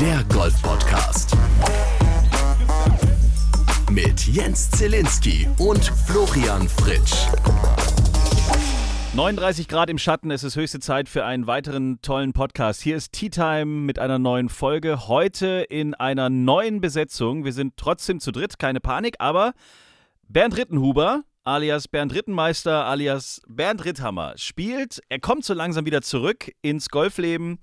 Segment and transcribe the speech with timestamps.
[0.00, 1.36] der Golf-Podcast.
[3.90, 7.26] Mit Jens Zielinski und Florian Fritsch.
[9.12, 12.80] 39 Grad im Schatten, es ist höchste Zeit für einen weiteren tollen Podcast.
[12.80, 15.06] Hier ist Tea Time mit einer neuen Folge.
[15.06, 17.44] Heute in einer neuen Besetzung.
[17.44, 19.52] Wir sind trotzdem zu dritt, keine Panik, aber
[20.26, 25.02] Bernd Rittenhuber, alias Bernd Rittenmeister, alias Bernd Ritthammer, spielt.
[25.10, 27.58] Er kommt so langsam wieder zurück ins Golfleben.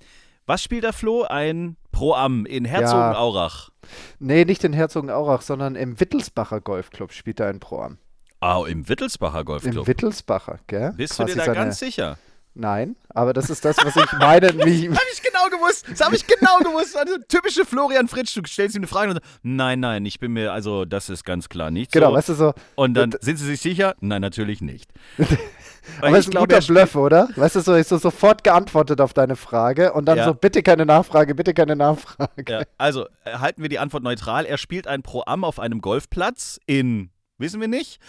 [0.45, 1.23] Was spielt der Flo?
[1.23, 3.69] Ein Pro-Am in Herzogenaurach.
[3.69, 3.87] Ja.
[4.19, 7.97] Nee, nicht in Herzogenaurach, sondern im Wittelsbacher Golfclub spielt er ein Pro-Am.
[8.39, 9.75] Ah, im Wittelsbacher Golfclub.
[9.75, 10.93] Im Wittelsbacher, gell?
[10.95, 12.19] Bist du dir da ganz sicher?
[12.53, 14.53] Nein, aber das ist das, was ich meine.
[14.53, 15.85] Mich habe ich genau gewusst.
[15.89, 16.95] Das habe ich genau gewusst.
[16.95, 18.35] Also typische Florian Fritsch.
[18.35, 21.23] Du stellst ihm eine Frage und so, nein, nein, ich bin mir, also das ist
[21.23, 22.15] ganz klar nicht genau, so.
[22.15, 22.53] weißt du so.
[22.75, 23.95] Und dann sind sie sich sicher?
[24.01, 24.91] Nein, natürlich nicht.
[26.01, 27.29] aber es ist ein guter Bluff, oder?
[27.35, 30.25] Weißt du so, ich so sofort geantwortet auf deine Frage und dann ja.
[30.25, 32.29] so, bitte keine Nachfrage, bitte keine Nachfrage.
[32.47, 34.45] Ja, also äh, halten wir die Antwort neutral.
[34.45, 37.99] Er spielt ein Pro-Am auf einem Golfplatz in, wissen wir nicht,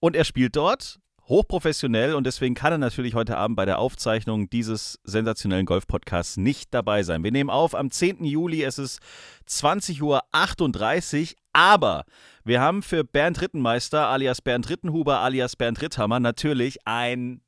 [0.00, 1.01] und er spielt dort
[1.32, 6.74] hochprofessionell und deswegen kann er natürlich heute Abend bei der Aufzeichnung dieses sensationellen Golf-Podcasts nicht
[6.74, 7.24] dabei sein.
[7.24, 8.22] Wir nehmen auf am 10.
[8.22, 9.00] Juli, es ist
[9.48, 12.04] 20.38 Uhr, aber
[12.44, 17.40] wir haben für Bernd Rittenmeister alias Bernd Rittenhuber alias Bernd Ritthammer natürlich einen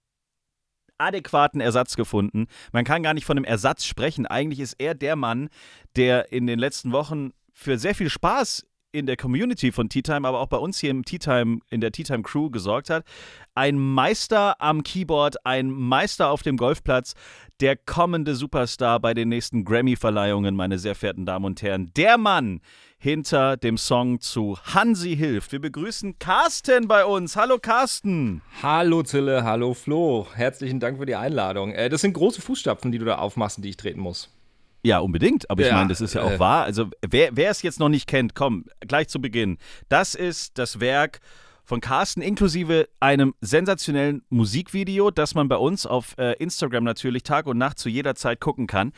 [0.96, 2.46] adäquaten Ersatz gefunden.
[2.72, 4.24] Man kann gar nicht von einem Ersatz sprechen.
[4.27, 5.50] Eigentlich ist er der Mann,
[5.94, 10.26] der in den letzten Wochen für sehr viel Spaß in der Community von Tea Time,
[10.26, 13.04] aber auch bei uns hier im Tea Time, in der Tea Time Crew gesorgt hat.
[13.54, 17.14] Ein Meister am Keyboard, ein Meister auf dem Golfplatz,
[17.60, 21.92] der kommende Superstar bei den nächsten Grammy-Verleihungen, meine sehr verehrten Damen und Herren.
[21.96, 22.60] Der Mann
[22.98, 25.50] hinter dem Song zu Hansi hilft.
[25.50, 27.36] Wir begrüßen Carsten bei uns.
[27.36, 28.42] Hallo Carsten.
[28.62, 30.28] Hallo Zille, hallo Flo.
[30.34, 31.72] Herzlichen Dank für die Einladung.
[31.72, 34.33] Äh, das sind große Fußstapfen, die du da aufmachst, die ich treten muss.
[34.84, 35.50] Ja, unbedingt.
[35.50, 36.64] Aber ich ja, meine, das ist ja auch äh, wahr.
[36.64, 39.58] Also, wer, wer es jetzt noch nicht kennt, komm, gleich zu Beginn.
[39.89, 41.20] Das ist das Werk
[41.64, 47.46] von Carsten inklusive einem sensationellen Musikvideo, das man bei uns auf äh, Instagram natürlich Tag
[47.46, 48.92] und Nacht zu jeder Zeit gucken kann.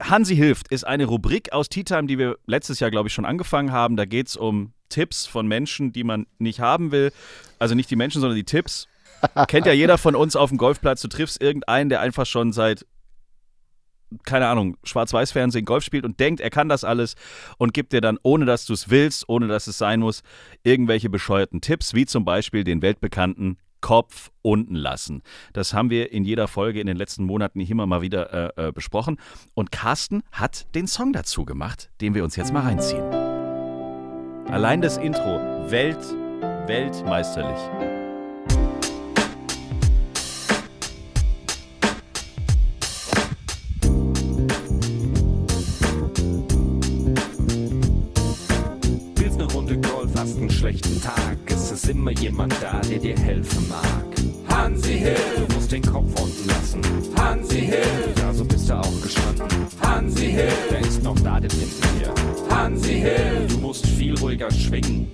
[0.00, 3.24] Hansi hilft ist eine Rubrik aus Tea Time, die wir letztes Jahr, glaube ich, schon
[3.24, 3.96] angefangen haben.
[3.96, 7.12] Da geht es um Tipps von Menschen, die man nicht haben will.
[7.58, 8.88] Also nicht die Menschen, sondern die Tipps.
[9.48, 11.00] Kennt ja jeder von uns auf dem Golfplatz.
[11.00, 12.84] Du triffst irgendeinen, der einfach schon seit
[14.24, 17.14] keine Ahnung, Schwarz-Weiß-Fernsehen Golf spielt und denkt, er kann das alles
[17.58, 20.22] und gibt dir dann, ohne dass du es willst, ohne dass es sein muss,
[20.62, 25.22] irgendwelche bescheuerten Tipps, wie zum Beispiel den weltbekannten Kopf unten lassen.
[25.52, 28.72] Das haben wir in jeder Folge in den letzten Monaten immer mal wieder äh, äh,
[28.72, 29.18] besprochen.
[29.52, 33.04] Und Carsten hat den Song dazu gemacht, den wir uns jetzt mal reinziehen.
[34.50, 35.38] Allein das Intro,
[35.70, 35.98] Welt,
[36.66, 37.93] weltmeisterlich.
[51.74, 54.06] Ist immer jemand da, der dir helfen mag.
[54.48, 56.80] Hansi Hill, du musst den Kopf unten lassen.
[57.16, 59.48] Hansi Hill, ja, so bist du auch gestanden.
[59.80, 62.14] Hansi Hill, der ist noch da, der hinten hier.
[62.56, 65.10] Hansi Hill, du musst viel ruhiger schwingen.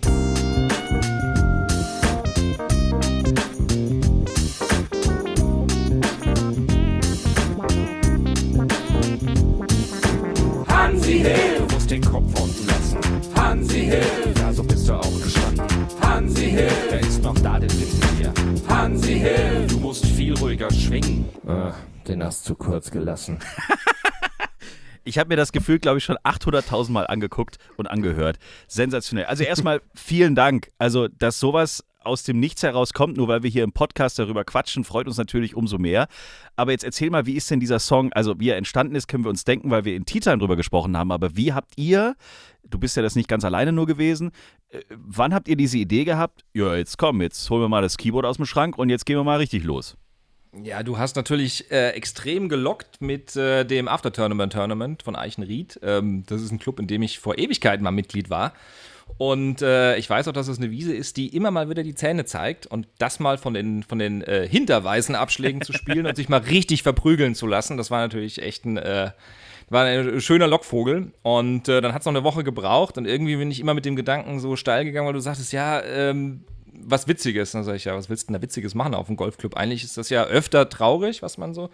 [10.69, 12.99] Hansi Hill, du musst den Kopf unten lassen.
[13.35, 15.20] Hansi Hill, ja, so bist du auch
[16.51, 18.33] Hill, der ist noch da, den finden wir.
[18.69, 21.29] Hansi Hill, du musst viel ruhiger schwingen.
[21.47, 21.77] Ach,
[22.09, 23.39] den hast du kurz gelassen.
[25.03, 28.39] Ich habe mir das Gefühl, glaube ich, schon 800.000 Mal angeguckt und angehört.
[28.69, 29.25] Sensationell.
[29.25, 30.71] Also erstmal vielen Dank.
[30.79, 34.85] Also, dass sowas aus dem Nichts herauskommt, nur weil wir hier im Podcast darüber quatschen,
[34.85, 36.09] freut uns natürlich umso mehr.
[36.57, 39.25] Aber jetzt erzähl mal, wie ist denn dieser Song, also wie er entstanden ist, können
[39.25, 41.13] wir uns denken, weil wir in Tea Time drüber gesprochen haben.
[41.13, 42.17] Aber wie habt ihr,
[42.69, 44.31] du bist ja das nicht ganz alleine nur gewesen,
[44.71, 46.45] äh, wann habt ihr diese Idee gehabt?
[46.55, 49.17] Ja, jetzt komm, jetzt holen wir mal das Keyboard aus dem Schrank und jetzt gehen
[49.17, 49.97] wir mal richtig los.
[50.65, 55.79] Ja, du hast natürlich äh, extrem gelockt mit äh, dem After Tournament Tournament von Eichenried.
[55.83, 58.53] Ähm, das ist ein Club, in dem ich vor Ewigkeiten mal Mitglied war.
[59.19, 61.95] Und äh, ich weiß auch, dass es eine Wiese ist, die immer mal wieder die
[61.95, 66.17] Zähne zeigt und das mal von den, von den äh, hinterweißen Abschlägen zu spielen und
[66.17, 69.11] sich mal richtig verprügeln zu lassen, das war natürlich echt ein, äh,
[69.69, 71.13] war ein schöner Lockvogel.
[71.23, 73.85] Und äh, dann hat es noch eine Woche gebraucht und irgendwie bin ich immer mit
[73.85, 76.45] dem Gedanken so steil gegangen, weil du sagtest, ja, ähm,
[76.83, 77.53] was Witziges.
[77.53, 79.57] Dann sage ich, ja, was willst du denn da Witziges machen auf dem Golfclub?
[79.57, 81.71] Eigentlich ist das ja öfter traurig, was man so.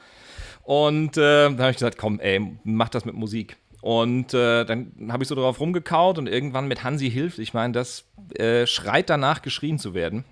[0.63, 3.57] Und äh, dann habe ich gesagt, komm, ey, mach das mit Musik.
[3.87, 7.39] Und äh, dann habe ich so drauf rumgekaut und irgendwann mit Hansi hilft.
[7.39, 8.03] Ich meine, das
[8.35, 10.25] äh, schreit danach, geschrien zu werden.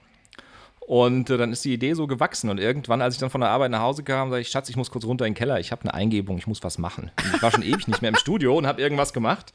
[0.81, 2.51] Und äh, dann ist die Idee so gewachsen.
[2.51, 4.77] Und irgendwann, als ich dann von der Arbeit nach Hause kam, sage ich, Schatz, ich
[4.77, 5.61] muss kurz runter in den Keller.
[5.61, 7.13] Ich habe eine Eingebung, ich muss was machen.
[7.25, 9.53] Und ich war schon ewig nicht mehr im Studio und habe irgendwas gemacht.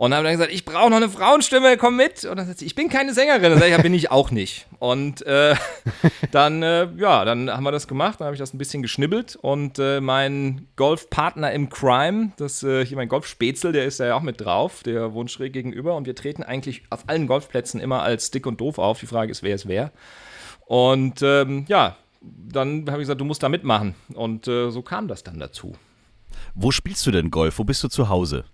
[0.00, 2.24] Und dann habe ich gesagt, ich brauche noch eine Frauenstimme, komm mit.
[2.24, 3.42] Und dann sagt sie, ich bin keine Sängerin.
[3.42, 4.66] Dann sage ich, ja, bin ich auch nicht.
[4.78, 5.54] Und äh,
[6.30, 8.18] dann, äh, ja, dann haben wir das gemacht.
[8.18, 9.36] Dann habe ich das ein bisschen geschnibbelt.
[9.36, 14.14] Und äh, mein Golfpartner im Crime, das äh, hier mein Golfspätzl, der ist da ja
[14.14, 14.82] auch mit drauf.
[14.84, 15.94] Der wohnt schräg gegenüber.
[15.94, 19.00] Und wir treten eigentlich auf allen Golfplätzen immer als dick und doof auf.
[19.00, 19.92] Die Frage ist, wer ist wer.
[20.64, 23.94] Und ähm, ja, dann habe ich gesagt, du musst da mitmachen.
[24.14, 25.74] Und äh, so kam das dann dazu.
[26.54, 27.58] Wo spielst du denn Golf?
[27.58, 28.46] Wo bist du zu Hause?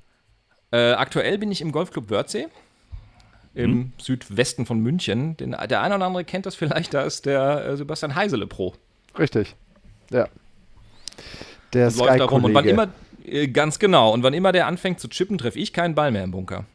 [0.77, 2.49] Äh, aktuell bin ich im Golfclub Wörthsee
[3.55, 3.93] im hm.
[3.99, 5.37] Südwesten von München.
[5.39, 8.75] Den, der eine oder andere kennt das vielleicht, da ist der äh, Sebastian Heisele Pro.
[9.19, 9.57] Richtig,
[10.11, 10.29] ja.
[11.73, 12.45] Der und läuft da rum.
[12.45, 12.89] Und wann immer,
[13.25, 16.23] äh, ganz genau, und wann immer der anfängt zu chippen, treffe ich keinen Ball mehr
[16.23, 16.67] im Bunker.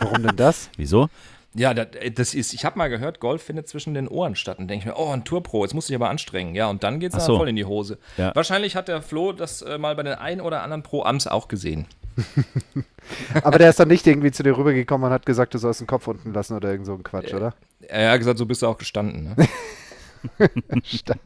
[0.00, 0.68] Warum denn das?
[0.76, 1.08] Wieso?
[1.54, 4.58] Ja, das, äh, das ist, ich habe mal gehört, Golf findet zwischen den Ohren statt.
[4.58, 6.56] Und denke ich mir, oh, ein Tourpro, jetzt muss ich aber anstrengen.
[6.56, 7.38] Ja, und dann geht es so.
[7.38, 7.98] voll in die Hose.
[8.16, 8.34] Ja.
[8.34, 11.86] Wahrscheinlich hat der Flo das äh, mal bei den ein oder anderen Pro-Ams auch gesehen.
[13.42, 15.86] Aber der ist dann nicht irgendwie zu dir rübergekommen und hat gesagt, du sollst den
[15.86, 17.54] Kopf unten lassen oder irgend so ein Quatsch, oder?
[17.80, 19.34] Er hat gesagt, so bist du auch gestanden.
[19.36, 19.48] Ne?
[20.84, 21.20] Stark.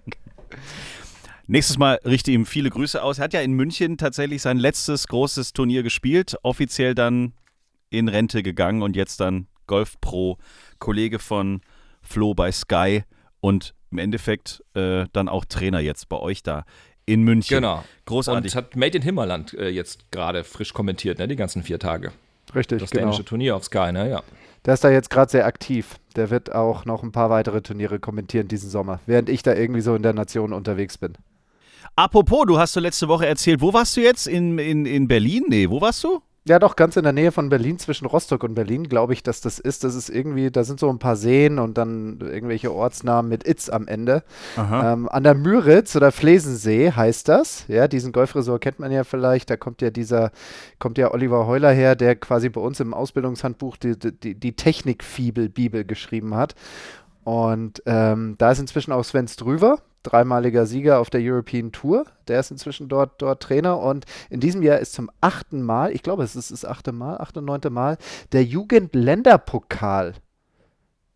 [1.46, 3.18] Nächstes Mal richte ihm viele Grüße aus.
[3.18, 7.34] Er hat ja in München tatsächlich sein letztes großes Turnier gespielt, offiziell dann
[7.90, 10.38] in Rente gegangen und jetzt dann Golf Pro,
[10.78, 11.60] Kollege von
[12.00, 13.02] Flo bei Sky
[13.40, 16.64] und im Endeffekt äh, dann auch Trainer jetzt bei euch da
[17.06, 17.56] in München.
[17.56, 17.84] Genau.
[18.06, 18.52] Großartig.
[18.52, 22.12] Und hat Made in Himmerland äh, jetzt gerade frisch kommentiert, ne, die ganzen vier Tage.
[22.54, 23.04] Richtig, Das genau.
[23.04, 24.22] dänische Turnier auf Sky, ne, ja.
[24.64, 25.96] Der ist da jetzt gerade sehr aktiv.
[26.16, 29.82] Der wird auch noch ein paar weitere Turniere kommentieren diesen Sommer, während ich da irgendwie
[29.82, 31.14] so in der Nation unterwegs bin.
[31.96, 34.26] Apropos, du hast du letzte Woche erzählt, wo warst du jetzt?
[34.26, 35.44] In, in, in Berlin?
[35.48, 36.22] Nee, wo warst du?
[36.46, 39.40] Ja, doch, ganz in der Nähe von Berlin, zwischen Rostock und Berlin, glaube ich, dass
[39.40, 39.82] das ist.
[39.82, 43.70] Das ist irgendwie, da sind so ein paar Seen und dann irgendwelche Ortsnamen mit Itz
[43.70, 44.24] am Ende.
[44.58, 47.64] Ähm, an der Müritz oder Flesensee heißt das.
[47.68, 49.48] Ja, diesen Golfresort kennt man ja vielleicht.
[49.48, 50.32] Da kommt ja dieser,
[50.78, 55.86] kommt ja Oliver Heuler her, der quasi bei uns im Ausbildungshandbuch die, die, die Technikfibel-Bibel
[55.86, 56.54] geschrieben hat.
[57.24, 62.04] Und ähm, da ist inzwischen auch Sven Strüver, dreimaliger Sieger auf der European Tour.
[62.28, 66.02] Der ist inzwischen dort, dort Trainer und in diesem Jahr ist zum achten Mal, ich
[66.02, 67.96] glaube, es ist das achte Mal, achte und neunte Mal,
[68.32, 70.14] der Jugendländerpokal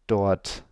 [0.06, 0.64] dort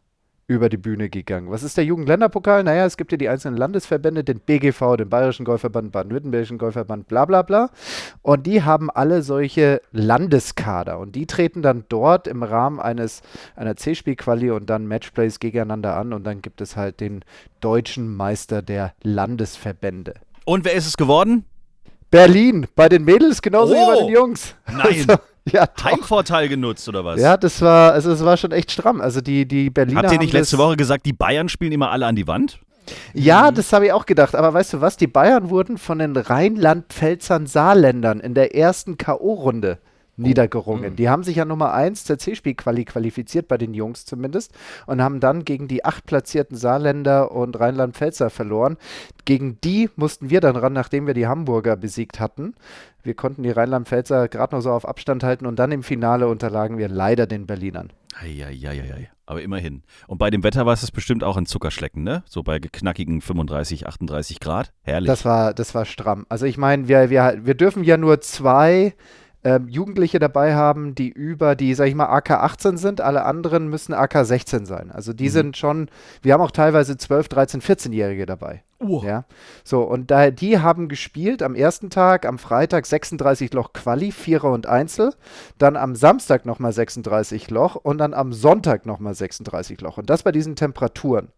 [0.49, 1.51] über die Bühne gegangen.
[1.51, 2.63] Was ist der Jugendländerpokal?
[2.63, 7.25] Naja, es gibt ja die einzelnen Landesverbände, den BGV, den Bayerischen Golfverband, Baden-Württembergischen Golfverband, bla
[7.25, 7.71] bla bla.
[8.23, 11.01] Und die haben alle solche Landeskader.
[11.01, 13.23] Und die treten dann dort im Rahmen eines
[13.57, 16.13] einer C-Spiel-Quali und dann Matchplays gegeneinander an.
[16.13, 17.25] Und dann gibt es halt den
[17.61, 20.15] deutschen Meister der Landesverbände.
[20.45, 21.45] Und wer ist es geworden?
[22.13, 24.55] Berlin, bei den Mädels genauso oh, wie bei den oh, Jungs.
[24.67, 24.87] Nein.
[25.09, 25.17] Also,
[25.53, 27.21] ja, Heimvorteil genutzt oder was?
[27.21, 29.01] Ja, das war, also es war schon echt stramm.
[29.01, 30.03] Also die, die Berliner.
[30.03, 32.59] Habt ihr nicht letzte Woche gesagt, die Bayern spielen immer alle an die Wand?
[33.15, 34.35] Ja, das habe ich auch gedacht.
[34.35, 34.97] Aber weißt du was?
[34.97, 39.79] Die Bayern wurden von den Rheinland-Pfälzern Saarländern in der ersten K.O.-Runde
[40.17, 40.93] niedergerungen.
[40.93, 40.97] Mhm.
[40.97, 44.53] Die haben sich ja Nummer 1 der C-Spiel-Quali qualifiziert, bei den Jungs zumindest,
[44.87, 48.77] und haben dann gegen die acht platzierten Saarländer und Rheinland-Pfälzer verloren.
[49.25, 52.55] Gegen die mussten wir dann ran, nachdem wir die Hamburger besiegt hatten.
[53.03, 56.79] Wir konnten die Rheinland-Pfälzer gerade noch so auf Abstand halten und dann im Finale unterlagen
[56.79, 57.93] wir leider den Berlinern.
[58.21, 59.11] Eieieiei.
[59.27, 59.83] Aber immerhin.
[60.07, 62.23] Und bei dem Wetter war es bestimmt auch ein Zuckerschlecken, ne?
[62.27, 64.73] So bei knackigen 35, 38 Grad.
[64.83, 65.09] Herrlich.
[65.09, 66.27] Das war, das war stramm.
[66.29, 68.95] Also ich meine, wir, wir, wir dürfen ja nur zwei
[69.45, 73.01] ähm, Jugendliche dabei haben, die über die, sag ich mal, AK 18 sind.
[73.01, 74.91] Alle anderen müssen AK 16 sein.
[74.91, 75.31] Also die mhm.
[75.31, 75.91] sind schon,
[76.23, 78.63] wir haben auch teilweise 12, 13, 14-Jährige dabei.
[78.79, 79.03] Oh.
[79.05, 79.25] Ja.
[79.65, 84.53] So, und da, die haben gespielt am ersten Tag, am Freitag 36 Loch Quali, Vierer
[84.53, 85.15] und Einzel,
[85.59, 89.97] dann am Samstag nochmal 36 Loch und dann am Sonntag nochmal 36 Loch.
[89.97, 91.29] Und das bei diesen Temperaturen.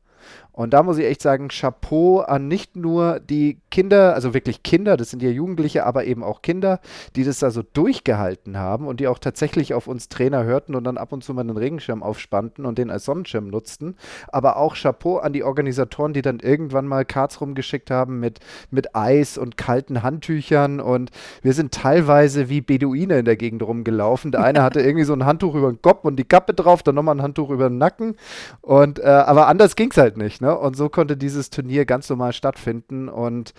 [0.53, 4.97] Und da muss ich echt sagen, Chapeau an nicht nur die Kinder, also wirklich Kinder,
[4.97, 6.81] das sind ja Jugendliche, aber eben auch Kinder,
[7.15, 10.83] die das da so durchgehalten haben und die auch tatsächlich auf uns Trainer hörten und
[10.83, 13.95] dann ab und zu mal einen Regenschirm aufspannten und den als Sonnenschirm nutzten.
[14.33, 18.41] Aber auch Chapeau an die Organisatoren, die dann irgendwann mal Cards rumgeschickt haben mit,
[18.73, 24.33] mit Eis und kalten Handtüchern und wir sind teilweise wie Beduine in der Gegend rumgelaufen.
[24.33, 26.97] Der eine hatte irgendwie so ein Handtuch über den Kopf und die Kappe drauf, dann
[26.97, 28.17] nochmal ein Handtuch über den Nacken
[28.61, 30.38] und äh, aber anders ging es halt nicht.
[30.41, 30.57] Ne?
[30.57, 33.09] Und so konnte dieses Turnier ganz normal stattfinden.
[33.09, 33.55] Und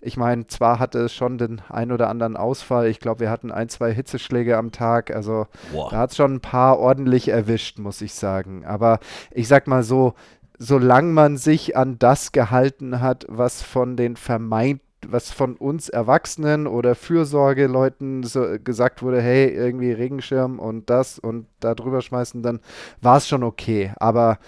[0.00, 2.86] ich meine, zwar hatte es schon den ein oder anderen Ausfall.
[2.86, 5.14] Ich glaube, wir hatten ein, zwei Hitzeschläge am Tag.
[5.14, 5.90] Also wow.
[5.90, 8.64] da hat es schon ein paar ordentlich erwischt, muss ich sagen.
[8.64, 10.14] Aber ich sag mal so,
[10.58, 16.66] solange man sich an das gehalten hat, was von den vermeintlichen was von uns Erwachsenen
[16.66, 22.60] oder Fürsorgeleuten so gesagt wurde, hey, irgendwie Regenschirm und das und da drüber schmeißen, dann
[23.00, 23.92] war es schon okay.
[23.96, 24.38] Aber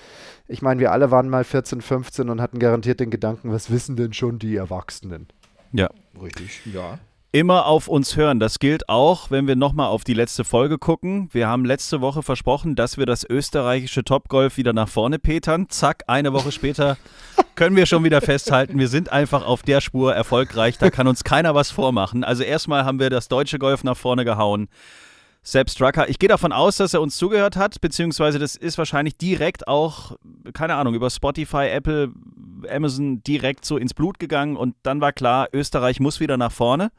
[0.47, 3.97] ich meine, wir alle waren mal 14, 15 und hatten garantiert den Gedanken, was wissen
[3.97, 5.29] denn schon die Erwachsenen?
[5.73, 5.91] Ja.
[6.21, 6.99] Richtig, ja.
[7.35, 8.39] Immer auf uns hören.
[8.39, 11.29] Das gilt auch, wenn wir nochmal auf die letzte Folge gucken.
[11.33, 15.69] Wir haben letzte Woche versprochen, dass wir das österreichische Topgolf wieder nach vorne petern.
[15.69, 16.97] Zack, eine Woche später
[17.57, 20.79] können wir schon wieder festhalten, wir sind einfach auf der Spur erfolgreich.
[20.79, 22.23] Da kann uns keiner was vormachen.
[22.23, 24.69] Also erstmal haben wir das deutsche Golf nach vorne gehauen.
[25.43, 29.17] Sepp Strucker, ich gehe davon aus, dass er uns zugehört hat, beziehungsweise das ist wahrscheinlich
[29.17, 30.17] direkt auch,
[30.53, 32.13] keine Ahnung, über Spotify, Apple,
[32.71, 36.93] Amazon direkt so ins Blut gegangen und dann war klar, Österreich muss wieder nach vorne.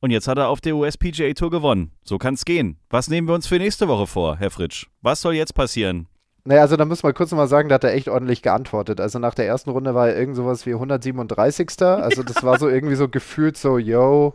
[0.00, 1.92] Und jetzt hat er auf der US-PGA Tour gewonnen.
[2.04, 2.78] So kann es gehen.
[2.88, 4.86] Was nehmen wir uns für nächste Woche vor, Herr Fritsch?
[5.02, 6.06] Was soll jetzt passieren?
[6.44, 9.00] Naja, also da muss man kurz nochmal sagen, da hat er echt ordentlich geantwortet.
[9.00, 11.82] Also nach der ersten Runde war er irgend sowas wie 137.
[11.82, 14.34] Also das war so irgendwie so gefühlt so, yo,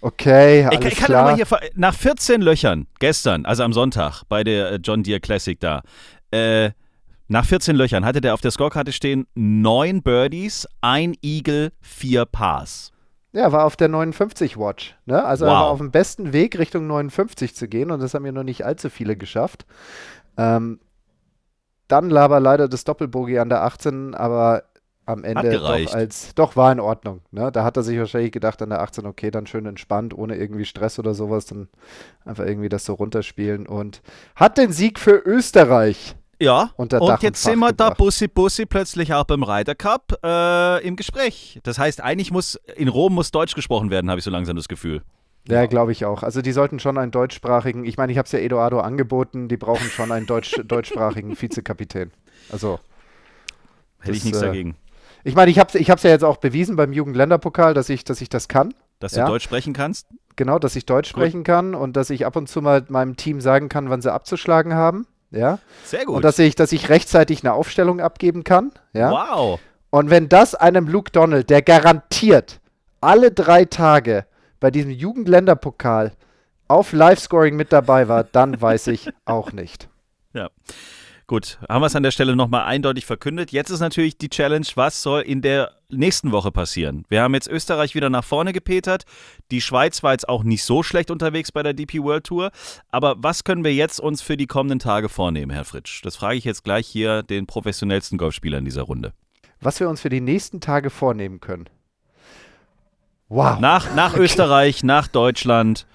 [0.00, 1.36] okay, alles ich, ich kann klar.
[1.36, 5.82] hier nach 14 Löchern gestern, also am Sonntag bei der äh, John Deere Classic da,
[6.30, 6.70] äh,
[7.28, 12.90] nach 14 Löchern hatte der auf der Scorekarte stehen neun Birdies, ein Eagle, vier Pars.
[13.32, 14.96] Ja, war auf der 59 Watch.
[15.04, 15.22] Ne?
[15.22, 15.52] Also Wow.
[15.52, 18.42] er war auf dem besten Weg, Richtung 59 zu gehen und das haben ja noch
[18.42, 19.66] nicht allzu viele geschafft.
[20.36, 20.80] Ähm,
[21.88, 24.64] dann aber leider das Doppelbogie an der 18, aber
[25.06, 27.22] am Ende doch als doch war in Ordnung.
[27.30, 27.50] Ne?
[27.50, 30.66] Da hat er sich wahrscheinlich gedacht an der 18, okay, dann schön entspannt, ohne irgendwie
[30.66, 31.68] Stress oder sowas, dann
[32.26, 34.02] einfach irgendwie das so runterspielen und
[34.36, 36.14] hat den Sieg für Österreich.
[36.40, 36.92] Ja, und
[37.22, 37.98] jetzt sind wir da gebracht.
[37.98, 41.58] Bussi Bussi plötzlich auch beim Ryder Cup äh, im Gespräch.
[41.64, 44.68] Das heißt, eigentlich muss in Rom muss Deutsch gesprochen werden, habe ich so langsam das
[44.68, 45.02] Gefühl.
[45.48, 46.22] Ja, glaube ich auch.
[46.22, 49.56] Also die sollten schon einen deutschsprachigen, ich meine, ich habe es ja Eduardo angeboten, die
[49.56, 52.12] brauchen schon einen deutsch, deutschsprachigen Vizekapitän.
[52.52, 52.78] Also
[54.00, 54.76] Hätte ich nichts äh, dagegen.
[55.24, 58.04] Ich meine, ich habe es ich hab's ja jetzt auch bewiesen beim Jugendländerpokal, dass ich,
[58.04, 58.74] dass ich das kann.
[59.00, 59.26] Dass du ja.
[59.26, 60.06] Deutsch sprechen kannst?
[60.36, 61.22] Genau, dass ich Deutsch Gut.
[61.22, 64.12] sprechen kann und dass ich ab und zu mal meinem Team sagen kann, wann sie
[64.12, 65.06] abzuschlagen haben.
[65.30, 65.58] Ja.
[65.84, 66.16] Sehr gut.
[66.16, 68.72] Und dass ich, dass ich rechtzeitig eine Aufstellung abgeben kann.
[68.92, 69.10] Ja.
[69.10, 69.60] Wow.
[69.90, 72.60] Und wenn das einem Luke Donald, der garantiert
[73.00, 74.26] alle drei Tage
[74.60, 76.12] bei diesem Jugendländerpokal
[76.66, 79.88] auf Live-Scoring mit dabei war, dann weiß ich auch nicht.
[80.34, 80.50] Ja.
[81.28, 83.52] Gut, haben wir es an der Stelle nochmal eindeutig verkündet.
[83.52, 87.04] Jetzt ist natürlich die Challenge, was soll in der nächsten Woche passieren?
[87.10, 89.04] Wir haben jetzt Österreich wieder nach vorne gepetert.
[89.50, 92.50] Die Schweiz war jetzt auch nicht so schlecht unterwegs bei der DP World Tour.
[92.90, 96.00] Aber was können wir jetzt uns für die kommenden Tage vornehmen, Herr Fritsch?
[96.02, 99.12] Das frage ich jetzt gleich hier den professionellsten Golfspieler in dieser Runde.
[99.60, 101.68] Was wir uns für die nächsten Tage vornehmen können.
[103.28, 103.60] Wow.
[103.60, 105.86] Nach, nach Österreich, nach Deutschland.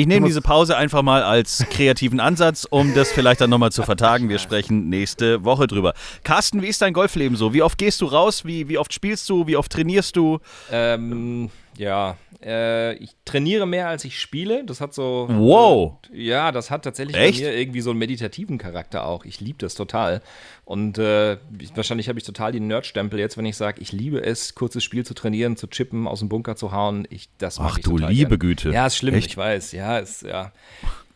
[0.00, 3.82] Ich nehme diese Pause einfach mal als kreativen Ansatz, um das vielleicht dann nochmal zu
[3.82, 4.30] vertagen.
[4.30, 5.92] Wir sprechen nächste Woche drüber.
[6.24, 7.52] Carsten, wie ist dein Golfleben so?
[7.52, 8.46] Wie oft gehst du raus?
[8.46, 9.46] Wie, wie oft spielst du?
[9.46, 10.38] Wie oft trainierst du?
[10.72, 14.64] Ähm, ja, äh, ich trainiere mehr als ich spiele.
[14.66, 15.26] Das hat so.
[15.30, 15.94] Wow.
[16.12, 17.40] Äh, ja, das hat tatsächlich Echt?
[17.40, 19.24] bei mir irgendwie so einen meditativen Charakter auch.
[19.24, 20.20] Ich liebe das total.
[20.66, 24.22] Und äh, ich- wahrscheinlich habe ich total den Nerdstempel jetzt, wenn ich sage, ich liebe
[24.22, 27.06] es, kurzes Spiel zu trainieren, zu chippen, aus dem Bunker zu hauen.
[27.08, 28.38] Ich, das Ach ich du liebe gern.
[28.40, 28.70] Güte.
[28.70, 29.28] Ja, ist schlimm, Echt?
[29.28, 29.72] ich weiß.
[29.72, 30.52] Ja, ist, ja.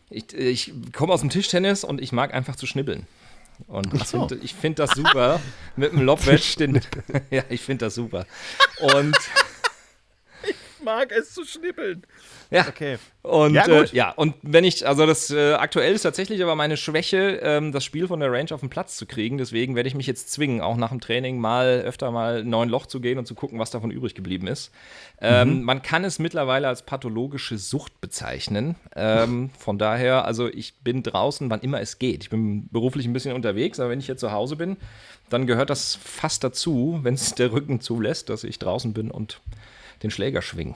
[0.09, 3.05] Ich, ich komme aus dem Tischtennis und ich mag einfach zu schnibbeln.
[3.67, 4.27] Und ich so.
[4.27, 5.39] finde find das super.
[5.75, 6.81] Mit dem Lobwedge, den.
[7.29, 8.25] ja, ich finde das super.
[8.95, 9.15] Und.
[10.85, 12.03] Mag es zu schnippeln.
[12.51, 12.97] Ja, Okay.
[13.23, 16.77] und Ja, äh, ja, und wenn ich, also das äh, aktuell ist tatsächlich aber meine
[16.77, 19.37] Schwäche, ähm, das Spiel von der Range auf den Platz zu kriegen.
[19.37, 22.85] Deswegen werde ich mich jetzt zwingen, auch nach dem Training mal öfter mal neun Loch
[22.85, 24.71] zu gehen und zu gucken, was davon übrig geblieben ist.
[25.19, 28.75] Ähm, Man kann es mittlerweile als pathologische Sucht bezeichnen.
[28.95, 32.23] Ähm, von daher, also ich bin draußen, wann immer es geht.
[32.23, 34.77] Ich bin beruflich ein bisschen unterwegs, aber wenn ich hier zu Hause bin,
[35.29, 39.39] dann gehört das fast dazu, wenn es der Rücken zulässt, dass ich draußen bin und
[40.03, 40.75] den Schläger schwinge.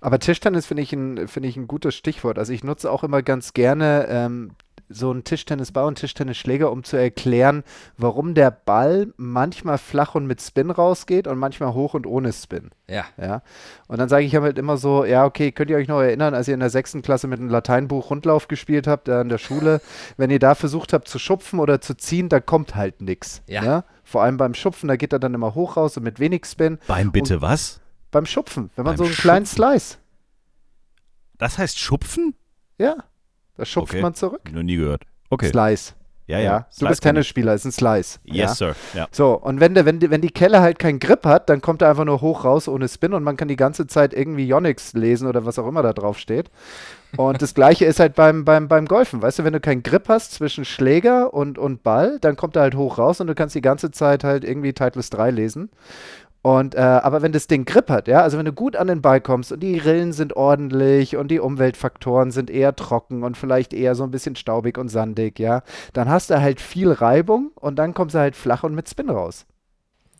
[0.00, 2.38] Aber Tischtennis finde ich, ein, finde ich ein gutes Stichwort.
[2.38, 4.50] Also ich nutze auch immer ganz gerne ähm,
[4.88, 7.62] so einen Tischtennisball und Tischtennisschläger, um zu erklären,
[7.96, 12.70] warum der Ball manchmal flach und mit Spin rausgeht und manchmal hoch und ohne Spin.
[12.88, 13.04] Ja.
[13.20, 13.42] Ja.
[13.86, 16.48] Und dann sage ich halt immer so, ja, okay, könnt ihr euch noch erinnern, als
[16.48, 19.80] ihr in der sechsten Klasse mit einem Lateinbuch Rundlauf gespielt habt, äh, in der Schule,
[20.16, 23.42] wenn ihr da versucht habt zu schupfen oder zu ziehen, da kommt halt nichts.
[23.46, 23.84] Ja.
[24.04, 26.78] Vor allem beim Schupfen, da geht er dann immer hoch raus und mit wenig Spin.
[26.86, 27.80] Beim bitte was?
[28.10, 29.64] Beim Schupfen, wenn man Beim so einen kleinen Schupfen?
[29.70, 29.98] Slice,
[31.38, 32.34] Das heißt Schupfen?
[32.78, 32.96] ja,
[33.56, 34.02] da schupft Okay.
[34.02, 34.50] man zurück.
[34.52, 35.02] Noch nie gehört.
[35.30, 35.48] Okay.
[35.48, 35.94] Slice.
[36.28, 36.66] Ja, ja.
[36.78, 38.18] Du bist Tennisspieler, ist ein Slice.
[38.24, 38.54] Yes, ja?
[38.54, 38.76] Sir.
[38.92, 39.08] Ja.
[39.10, 41.80] So, und wenn, der, wenn, die, wenn die Kelle halt keinen Grip hat, dann kommt
[41.80, 44.92] er einfach nur hoch raus ohne Spin und man kann die ganze Zeit irgendwie Yonix
[44.92, 46.50] lesen oder was auch immer da drauf steht.
[47.16, 49.22] Und das gleiche ist halt beim, beim, beim Golfen.
[49.22, 52.62] Weißt du, wenn du keinen Grip hast zwischen Schläger und, und Ball, dann kommt er
[52.62, 55.70] halt hoch raus und du kannst die ganze Zeit halt irgendwie Titleist 3 lesen.
[56.42, 59.02] Und, äh, aber wenn das Ding Grip hat, ja, also wenn du gut an den
[59.02, 63.72] Ball kommst und die Rillen sind ordentlich und die Umweltfaktoren sind eher trocken und vielleicht
[63.74, 67.76] eher so ein bisschen staubig und sandig, ja, dann hast du halt viel Reibung und
[67.76, 69.46] dann kommst du halt flach und mit Spin raus.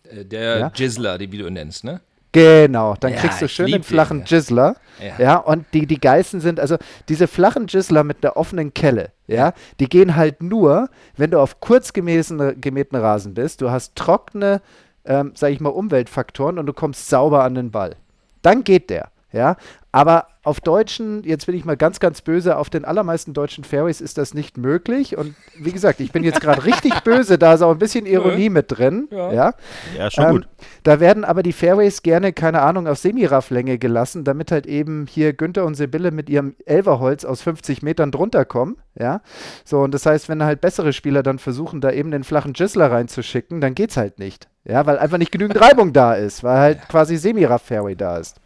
[0.04, 0.72] Äh, Der Ja.
[0.75, 2.00] Jizzler, den wie du ihn nennst, ne?
[2.32, 4.76] Genau, dann Ja, kriegst du schön den flachen den, Jizzler.
[5.02, 5.18] Ja.
[5.18, 6.76] Ja, und die, die geilsten sind, also
[7.08, 11.60] diese flachen Jizzler mit der offenen Kelle, ja, die gehen halt nur, wenn du auf
[11.60, 14.60] kurz gemähten, gemähten Rasen bist, du hast trockene,
[15.08, 17.96] ähm, sag ich mal, Umweltfaktoren und du kommst sauber an den Ball.
[18.42, 19.56] Dann geht der, ja.
[19.90, 24.00] Aber auf deutschen, jetzt bin ich mal ganz, ganz böse, auf den allermeisten deutschen Fairways
[24.02, 25.16] ist das nicht möglich.
[25.16, 28.50] Und wie gesagt, ich bin jetzt gerade richtig böse, da ist auch ein bisschen Ironie
[28.50, 29.32] mit drin, Ja.
[29.32, 29.54] ja.
[29.96, 30.48] Ja, schon Ähm, gut.
[30.82, 35.32] Da werden aber die Fairways gerne, keine Ahnung, auf Semirafflänge gelassen, damit halt eben hier
[35.32, 38.76] Günther und Sibylle mit ihrem Elverholz aus 50 Metern drunter kommen.
[38.98, 39.22] Ja.
[39.64, 42.90] So, und das heißt, wenn halt bessere Spieler dann versuchen, da eben den flachen Jizzler
[42.92, 44.48] reinzuschicken, dann geht's halt nicht.
[44.68, 48.38] Ja, weil einfach nicht genügend Reibung da ist, weil halt quasi Semiraff-Fairway da ist.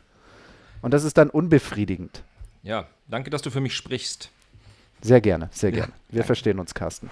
[0.81, 2.23] Und das ist dann unbefriedigend.
[2.63, 4.31] Ja, danke, dass du für mich sprichst.
[5.01, 5.93] Sehr gerne, sehr gerne.
[6.11, 7.11] Wir verstehen uns, Carsten.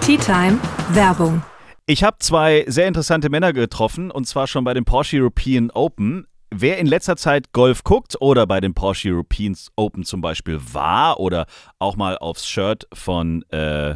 [0.00, 0.58] Tea Time
[0.90, 1.40] Werbung.
[1.86, 6.26] Ich habe zwei sehr interessante Männer getroffen und zwar schon bei dem Porsche European Open.
[6.50, 11.20] Wer in letzter Zeit Golf guckt oder bei dem Porsche European Open zum Beispiel war
[11.20, 11.46] oder
[11.78, 13.94] auch mal aufs Shirt von äh,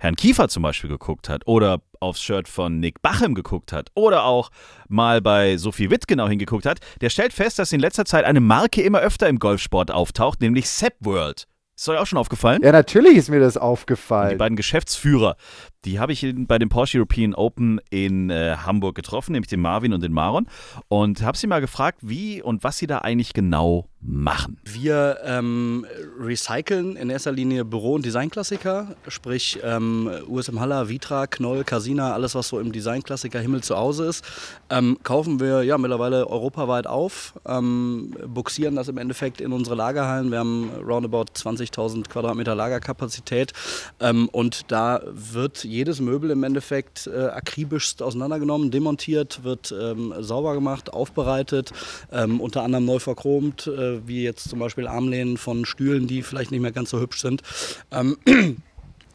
[0.00, 4.24] Herrn Kiefer zum Beispiel geguckt hat oder aufs Shirt von Nick Bachem geguckt hat oder
[4.24, 4.50] auch
[4.88, 8.40] mal bei Sophie Witt genau hingeguckt hat, der stellt fest, dass in letzter Zeit eine
[8.40, 11.46] Marke immer öfter im Golfsport auftaucht, nämlich Sepp World.
[11.76, 12.62] Ist euch auch schon aufgefallen?
[12.62, 14.38] Ja, natürlich ist mir das Die aufgefallen.
[14.38, 15.36] beiden Geschäftsführer,
[15.84, 19.92] die habe ich bei dem Porsche European Open in äh, Hamburg getroffen, nämlich den Marvin
[19.92, 20.46] und den Maron.
[20.88, 24.58] Und habe sie mal gefragt, wie und was sie da eigentlich genau machen.
[24.64, 25.84] Wir ähm,
[26.18, 32.34] recyceln in erster Linie Büro- und Designklassiker, sprich ähm, USM Haller, Vitra, Knoll, Casina, alles
[32.34, 34.24] was so im Designklassiker Himmel zu Hause ist,
[34.70, 40.30] ähm, kaufen wir ja mittlerweile europaweit auf, ähm, buxieren das im Endeffekt in unsere Lagerhallen.
[40.30, 43.52] Wir haben roundabout 20.000 Quadratmeter Lagerkapazität
[44.00, 50.54] ähm, und da wird jedes Möbel im Endeffekt äh, akribischst auseinandergenommen, demontiert, wird ähm, sauber
[50.54, 51.72] gemacht, aufbereitet,
[52.12, 56.50] ähm, unter anderem neu verchromt, äh, wie jetzt zum Beispiel Armlehnen von Stühlen, die vielleicht
[56.50, 57.42] nicht mehr ganz so hübsch sind.
[57.90, 58.18] Ähm,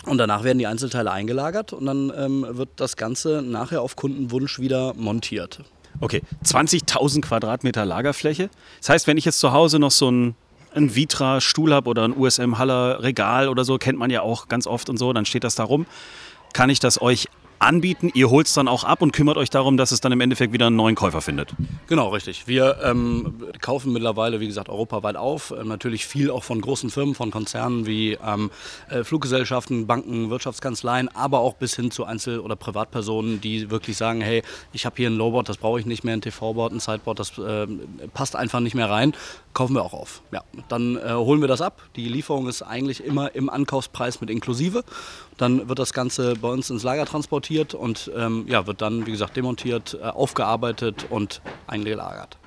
[0.06, 4.60] und danach werden die Einzelteile eingelagert und dann ähm, wird das Ganze nachher auf Kundenwunsch
[4.60, 5.60] wieder montiert.
[6.02, 8.50] Okay, 20.000 Quadratmeter Lagerfläche.
[8.80, 10.36] Das heißt, wenn ich jetzt zu Hause noch so ein,
[10.74, 14.68] ein Vitra-Stuhl habe oder ein USM Haller Regal oder so, kennt man ja auch ganz
[14.68, 15.86] oft und so, dann steht das da rum.
[16.56, 17.28] Kann ich das euch
[17.60, 18.12] anbieten?
[18.14, 20.54] Ihr holt es dann auch ab und kümmert euch darum, dass es dann im Endeffekt
[20.54, 21.54] wieder einen neuen Käufer findet.
[21.88, 22.48] Genau, richtig.
[22.48, 25.52] Wir ähm, kaufen mittlerweile, wie gesagt, europaweit auf.
[25.52, 28.52] Ähm, natürlich viel auch von großen Firmen, von Konzernen wie ähm,
[28.90, 34.22] äh, Fluggesellschaften, Banken, Wirtschaftskanzleien, aber auch bis hin zu Einzel- oder Privatpersonen, die wirklich sagen,
[34.22, 34.42] hey,
[34.72, 37.34] ich habe hier ein Lowboard, das brauche ich nicht mehr, ein TV-Board, ein Sideboard, das
[37.38, 37.82] ähm,
[38.14, 39.14] passt einfach nicht mehr rein.
[39.56, 40.22] Kaufen wir auch auf.
[40.34, 41.82] Ja, dann äh, holen wir das ab.
[41.96, 44.84] Die Lieferung ist eigentlich immer im Ankaufspreis mit inklusive.
[45.38, 49.12] Dann wird das Ganze bei uns ins Lager transportiert und ähm, ja, wird dann, wie
[49.12, 52.38] gesagt, demontiert, äh, aufgearbeitet und eingelagert.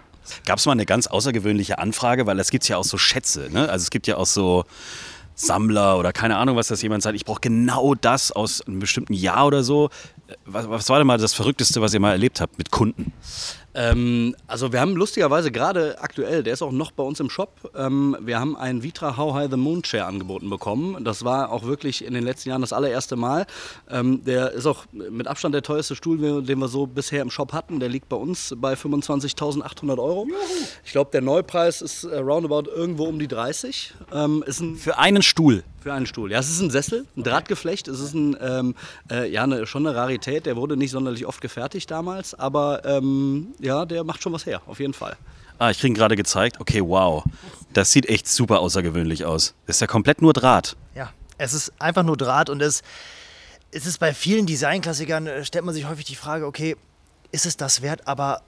[0.44, 3.48] Gab es mal eine ganz außergewöhnliche Anfrage, weil es gibt ja auch so Schätze.
[3.50, 3.70] Ne?
[3.70, 4.66] Also es gibt ja auch so
[5.34, 7.16] Sammler oder keine Ahnung, was das jemand sagt.
[7.16, 9.88] Ich brauche genau das aus einem bestimmten Jahr oder so.
[10.44, 13.14] Was, was war denn mal das Verrückteste, was ihr mal erlebt habt mit Kunden?
[13.78, 17.70] Ähm, also wir haben lustigerweise gerade aktuell, der ist auch noch bei uns im Shop,
[17.76, 21.04] ähm, wir haben einen Vitra How High the Moon Chair angeboten bekommen.
[21.04, 23.46] Das war auch wirklich in den letzten Jahren das allererste Mal.
[23.88, 27.52] Ähm, der ist auch mit Abstand der teuerste Stuhl, den wir so bisher im Shop
[27.52, 27.78] hatten.
[27.78, 30.26] Der liegt bei uns bei 25.800 Euro.
[30.84, 33.94] Ich glaube, der Neupreis ist äh, roundabout irgendwo um die 30.
[34.12, 35.62] Ähm, ist ein Für einen Stuhl.
[35.80, 36.32] Für einen Stuhl.
[36.32, 37.88] Ja, es ist ein Sessel, ein Drahtgeflecht.
[37.88, 38.74] Es ist ein, ähm,
[39.10, 40.46] äh, ja, eine, schon eine Rarität.
[40.46, 44.62] Der wurde nicht sonderlich oft gefertigt damals, aber ähm, ja, der macht schon was her,
[44.66, 45.16] auf jeden Fall.
[45.58, 46.60] Ah, ich kriege ihn gerade gezeigt.
[46.60, 47.24] Okay, wow.
[47.72, 49.54] Das sieht echt super außergewöhnlich aus.
[49.66, 50.76] Das ist ja komplett nur Draht.
[50.94, 52.82] Ja, es ist einfach nur Draht und es,
[53.72, 56.76] es ist bei vielen Designklassikern, äh, stellt man sich häufig die Frage, okay,
[57.32, 58.42] ist es das wert, aber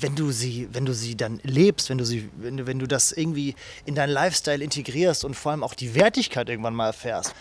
[0.00, 2.88] wenn du sie, wenn du sie dann lebst, wenn du sie, wenn du, wenn du
[2.88, 3.54] das irgendwie
[3.84, 7.34] in deinen Lifestyle integrierst und vor allem auch die Wertigkeit irgendwann mal erfährst,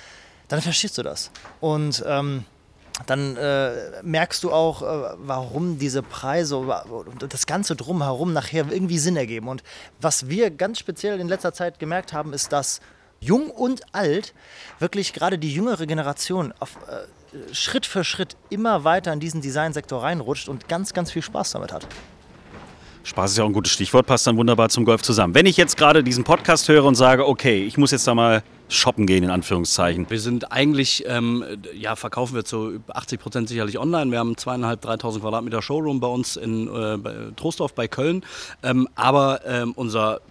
[0.47, 1.31] dann verstehst du das.
[1.59, 2.45] Und ähm,
[3.07, 8.99] dann äh, merkst du auch, äh, warum diese Preise und das Ganze drumherum nachher irgendwie
[8.99, 9.47] Sinn ergeben.
[9.47, 9.63] Und
[9.99, 12.79] was wir ganz speziell in letzter Zeit gemerkt haben, ist, dass
[13.19, 14.33] jung und alt,
[14.77, 20.03] wirklich gerade die jüngere Generation auf äh, Schritt für Schritt immer weiter in diesen Designsektor
[20.03, 21.87] reinrutscht und ganz, ganz viel Spaß damit hat.
[23.03, 25.33] Spaß ist ja auch ein gutes Stichwort, passt dann wunderbar zum Golf zusammen.
[25.33, 28.43] Wenn ich jetzt gerade diesen Podcast höre und sage, okay, ich muss jetzt da mal
[28.69, 30.05] shoppen gehen, in Anführungszeichen.
[30.09, 34.11] Wir sind eigentlich, ähm, ja, verkaufen wir zu 80 Prozent sicherlich online.
[34.11, 38.23] Wir haben zweieinhalb, 3.000 Quadratmeter Showroom bei uns in äh, bei Trostorf bei Köln.
[38.61, 40.21] Ähm, aber ähm, unser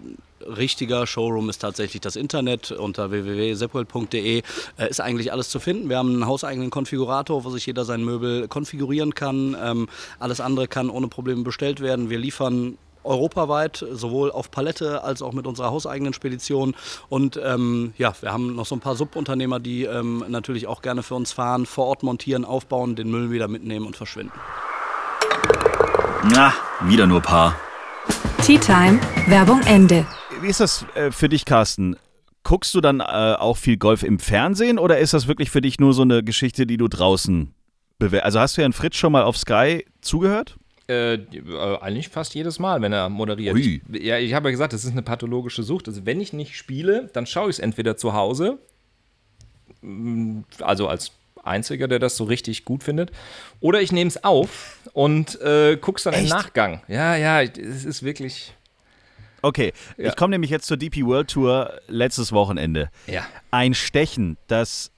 [0.45, 4.43] richtiger Showroom ist tatsächlich das Internet unter www.seppelt.de.
[4.77, 5.89] Äh, ist eigentlich alles zu finden.
[5.89, 9.55] Wir haben einen hauseigenen Konfigurator, wo sich jeder sein Möbel konfigurieren kann.
[9.61, 9.87] Ähm,
[10.19, 12.09] alles andere kann ohne Probleme bestellt werden.
[12.09, 16.75] Wir liefern europaweit, sowohl auf Palette als auch mit unserer hauseigenen Spedition.
[17.09, 21.03] Und ähm, ja, wir haben noch so ein paar Subunternehmer, die ähm, natürlich auch gerne
[21.03, 24.33] für uns fahren, vor Ort montieren, aufbauen, den Müll wieder mitnehmen und verschwinden.
[26.23, 27.55] Na, wieder nur Paar.
[28.43, 30.05] Tea Time, Werbung Ende.
[30.41, 31.97] Wie ist das äh, für dich, Carsten?
[32.43, 35.79] Guckst du dann äh, auch viel Golf im Fernsehen oder ist das wirklich für dich
[35.79, 37.53] nur so eine Geschichte, die du draußen
[37.97, 38.25] bewertest?
[38.25, 40.55] Also hast du Herrn Fritz schon mal auf Sky zugehört?
[40.87, 43.53] Äh, äh, eigentlich fast jedes Mal, wenn er moderiert.
[43.53, 43.81] Ui.
[43.91, 45.87] Ich, ja, ich habe ja gesagt, das ist eine pathologische Sucht.
[45.87, 48.57] Also wenn ich nicht spiele, dann schaue ich es entweder zu Hause,
[49.81, 51.11] mm, also als
[51.43, 53.11] Einziger, der das so richtig gut findet,
[53.59, 56.33] oder ich nehme es auf und äh, guck's dann im Echt?
[56.33, 56.81] Nachgang.
[56.87, 58.53] Ja, ja, es ist wirklich.
[59.41, 60.09] Okay, Ja.
[60.09, 62.89] ich komme nämlich jetzt zur DP World Tour letztes Wochenende.
[63.07, 63.25] Ja.
[63.51, 64.91] Ein Stechen, das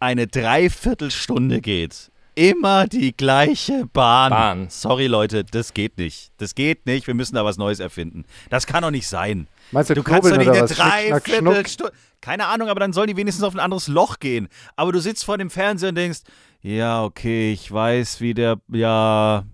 [0.00, 2.10] eine Dreiviertelstunde geht.
[2.34, 4.30] Immer die gleiche Bahn.
[4.30, 4.66] Bahn.
[4.68, 6.32] Sorry, Leute, das geht nicht.
[6.36, 7.06] Das geht nicht.
[7.06, 8.26] Wir müssen da was Neues erfinden.
[8.50, 9.46] Das kann doch nicht sein.
[9.70, 10.66] Meinst du, Du kannst doch nicht eine?
[10.66, 11.92] Dreiviertelstunde.
[12.20, 14.48] Keine Ahnung, aber dann sollen die wenigstens auf ein anderes Loch gehen.
[14.76, 16.20] Aber du sitzt vor dem Fernseher und denkst,
[16.60, 19.44] ja, okay, ich weiß, wie der, ja.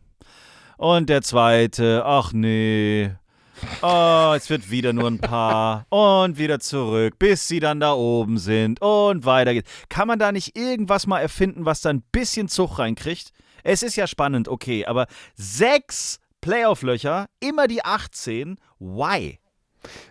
[0.76, 3.12] Und der zweite, ach nee.
[3.82, 5.86] Oh, es wird wieder nur ein paar.
[5.90, 8.80] Und wieder zurück, bis sie dann da oben sind.
[8.80, 9.70] Und weiter geht's.
[9.88, 13.32] Kann man da nicht irgendwas mal erfinden, was da ein bisschen Zug reinkriegt?
[13.64, 18.56] Es ist ja spannend, okay, aber sechs Playoff-Löcher, immer die 18.
[18.78, 19.38] Why?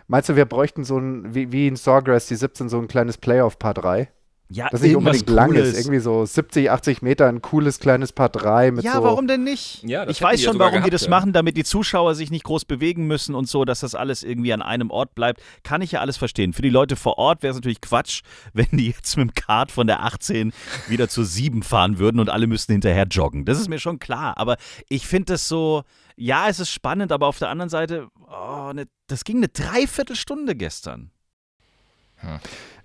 [0.06, 3.18] Meinst du, wir bräuchten so ein, wie, wie in Sawgrass, die 17, so ein kleines
[3.18, 4.10] Playoff Paar 3?
[4.52, 5.68] Ja, Das nicht irgendwas unbedingt lang Cooles.
[5.70, 5.78] ist.
[5.80, 9.04] Irgendwie so 70, 80 Meter, ein cooles kleines Paar 3 mit Ja, so.
[9.04, 9.82] warum denn nicht?
[9.82, 11.10] Ja, ich weiß die ja schon, sogar warum die gehabt, das ja.
[11.10, 14.52] machen, damit die Zuschauer sich nicht groß bewegen müssen und so, dass das alles irgendwie
[14.52, 15.40] an einem Ort bleibt.
[15.62, 16.52] Kann ich ja alles verstehen.
[16.52, 19.72] Für die Leute vor Ort wäre es natürlich Quatsch, wenn die jetzt mit dem Kart
[19.72, 20.52] von der 18
[20.88, 23.44] wieder zur 7 fahren würden und alle müssten hinterher joggen.
[23.44, 24.36] Das ist mir schon klar.
[24.36, 24.56] Aber
[24.88, 25.82] ich finde das so,
[26.16, 30.54] ja, es ist spannend, aber auf der anderen Seite, oh, ne, das ging eine Dreiviertelstunde
[30.54, 31.10] gestern.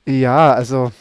[0.08, 0.92] Ja, also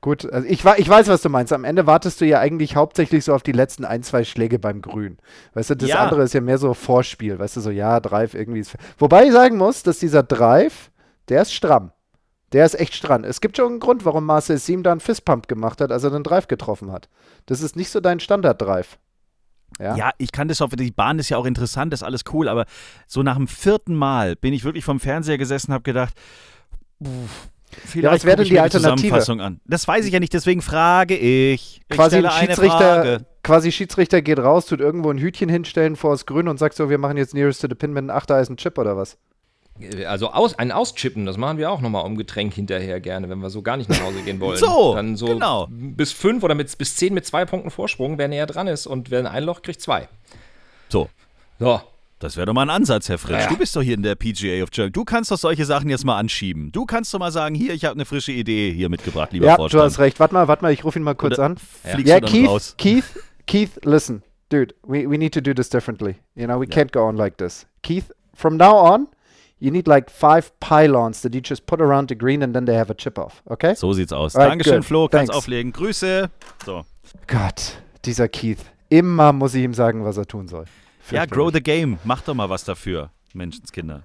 [0.00, 0.30] gut.
[0.32, 1.52] Also ich, ich weiß, was du meinst.
[1.52, 4.82] Am Ende wartest du ja eigentlich hauptsächlich so auf die letzten ein, zwei Schläge beim
[4.82, 5.18] Grün.
[5.54, 6.04] Weißt du, das Ja.
[6.04, 7.38] andere ist ja mehr so Vorspiel.
[7.38, 8.74] Weißt du, so ja, Drive irgendwie ist.
[8.98, 10.90] Wobei ich sagen muss, dass dieser Drive,
[11.28, 11.92] der ist stramm.
[12.52, 13.24] Der ist echt stramm.
[13.24, 16.10] Es gibt schon einen Grund, warum Marcel Siem da einen Fistpump gemacht hat, als er
[16.10, 17.08] den Drive getroffen hat.
[17.46, 18.98] Das ist nicht so dein Standard-Drive.
[19.80, 19.96] Ja.
[19.96, 22.64] Ja, ich kann das auch, die Bahn ist ja auch interessant, ist alles cool, aber
[23.08, 26.14] so nach dem vierten Mal bin ich wirklich vom Fernseher gesessen und habe gedacht,
[27.00, 27.48] uff,
[27.84, 29.42] vielleicht was wäre denn die Alternative?
[29.42, 29.60] An.
[29.64, 31.80] Das weiß ich ja nicht, deswegen frage ich.
[31.88, 33.26] ich quasi ein eine Schiedsrichter, Frage.
[33.42, 36.90] quasi Schiedsrichter geht raus, tut irgendwo ein Hütchen hinstellen vor das Grün und sagt so,
[36.90, 39.18] wir machen jetzt Nearest to the Pin mit einem Achtereisen-Chip oder was?
[40.06, 43.50] Also aus, ein Auschippen, das machen wir auch nochmal um Getränk hinterher gerne, wenn wir
[43.50, 44.58] so gar nicht nach Hause gehen wollen.
[44.66, 45.68] So, Dann so genau.
[45.70, 49.10] bis fünf oder mit, bis zehn mit zwei Punkten Vorsprung, wer näher dran ist und
[49.10, 50.08] wer ein Loch kriegt zwei.
[50.88, 51.10] So,
[51.58, 51.80] So,
[52.18, 53.32] das wäre doch mal ein Ansatz, Herr Fritsch.
[53.32, 53.48] Ja, ja.
[53.48, 54.92] Du bist doch hier in der PGA of Germany.
[54.92, 56.72] Du kannst doch solche Sachen jetzt mal anschieben.
[56.72, 59.56] Du kannst doch mal sagen, hier, ich habe eine frische Idee hier mitgebracht, lieber ja,
[59.56, 59.80] Vorstand.
[59.80, 60.18] du hast recht.
[60.20, 61.56] Warte mal, warte mal, ich rufe ihn mal kurz an.
[61.56, 62.74] Fliegst Ja, du dann Keith, raus?
[62.78, 63.04] Keith,
[63.46, 66.16] Keith, listen, dude, we, we need to do this differently.
[66.34, 67.66] You know, we can't go on like this.
[67.82, 69.08] Keith, from now on,
[69.58, 72.76] you need like five pylons that you just put around the green and then they
[72.76, 73.74] have a chip off, okay?
[73.74, 74.34] So sieht's aus.
[74.34, 74.84] Alright, Dankeschön, good.
[74.86, 75.08] Flo.
[75.08, 75.36] Kannst Thanks.
[75.36, 75.72] auflegen.
[75.72, 76.30] Grüße.
[76.64, 76.84] So.
[77.26, 78.58] Gott, dieser Keith.
[78.88, 80.64] Immer muss ich ihm sagen, was er tun soll.
[81.10, 81.98] Ja, grow the game.
[82.04, 84.02] Mach doch mal was dafür, Menschenskinder.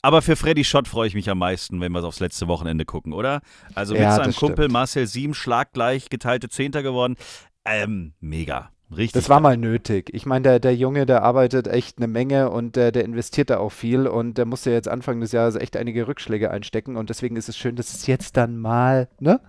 [0.00, 2.84] Aber für Freddy Schott freue ich mich am meisten, wenn wir es aufs letzte Wochenende
[2.84, 3.40] gucken, oder?
[3.74, 4.72] Also mit Ja, seinem Kumpel stimmt.
[4.72, 7.16] Marcel Sieben schlaggleich geteilte Zehnter geworden.
[7.64, 8.70] Ähm, mega.
[8.90, 9.12] Richtig.
[9.20, 10.08] Das war mal nötig.
[10.14, 13.58] Ich meine, der, der Junge, der arbeitet echt eine Menge und der, der investiert da
[13.58, 17.36] auch viel und der musste jetzt Anfang des Jahres echt einige Rückschläge einstecken und deswegen
[17.36, 19.40] ist es schön, dass es jetzt dann mal, ne?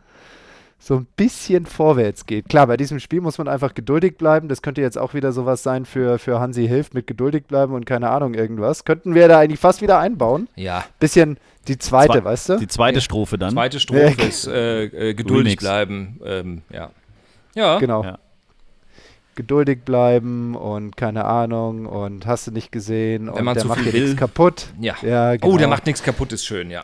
[0.82, 2.48] So ein bisschen vorwärts geht.
[2.48, 4.48] Klar, bei diesem Spiel muss man einfach geduldig bleiben.
[4.48, 7.86] Das könnte jetzt auch wieder sowas sein für, für Hansi Hilft mit geduldig bleiben und
[7.86, 8.86] keine Ahnung irgendwas.
[8.86, 10.48] Könnten wir da eigentlich fast wieder einbauen.
[10.56, 10.86] ja.
[11.00, 11.38] Bisschen
[11.68, 12.58] die zweite, Zwei- weißt du?
[12.58, 13.52] Die zweite Strophe dann.
[13.52, 14.26] Zweite Strophe Ja.
[14.26, 15.64] ist äh, äh, geduldig Remix.
[15.64, 16.20] bleiben.
[16.26, 16.92] Ähm, ja.
[17.56, 17.78] Ja.
[17.80, 18.04] Genau.
[18.04, 18.18] Ja.
[19.36, 23.80] Geduldig bleiben und keine Ahnung und hast du nicht gesehen und man der zu macht
[23.82, 24.68] viel dir nichts kaputt.
[24.80, 24.96] Ja.
[25.02, 25.68] Ja, Oh, der genau.
[25.70, 26.84] macht nichts kaputt, ist schön, ja.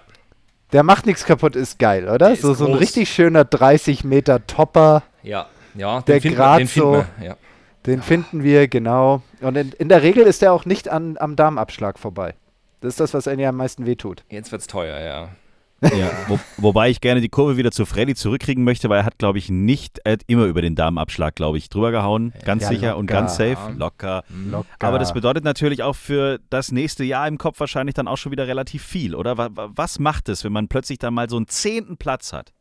[0.72, 2.32] Der macht nichts kaputt, ist geil, oder?
[2.32, 2.82] ist So, so ein groß.
[2.82, 5.04] richtig schöner 30 Meter Topper.
[5.24, 7.36] Ja, ja, Der den finden grad wir, den finden so- wir, ja.
[7.86, 9.22] Den finden wir, genau.
[9.42, 12.34] Und in, in der Regel ist der auch nicht an, am Darmabschlag vorbei.
[12.82, 14.24] Das ist das, was einem ja am meisten wehtut.
[14.30, 15.30] Jetzt wird's teuer, ja.
[15.82, 19.18] Ja, wo, wobei ich gerne die Kurve wieder zu Freddy zurückkriegen möchte, weil er hat,
[19.20, 22.34] glaube ich, nicht er hat immer über den Darmabschlag, glaube ich, drüber gehauen.
[22.46, 23.20] Ganz Ja, sicher und locker.
[23.22, 23.74] ganz safe.
[23.78, 24.24] Locker.
[24.50, 24.68] Locker.
[24.80, 28.32] Aber das bedeutet natürlich auch für das nächste Jahr im Kopf wahrscheinlich dann auch schon
[28.32, 29.38] wieder relativ viel, oder?
[29.38, 32.54] Wa- wa- Was macht es, wenn man plötzlich dann mal so einen zehnten Platz hat?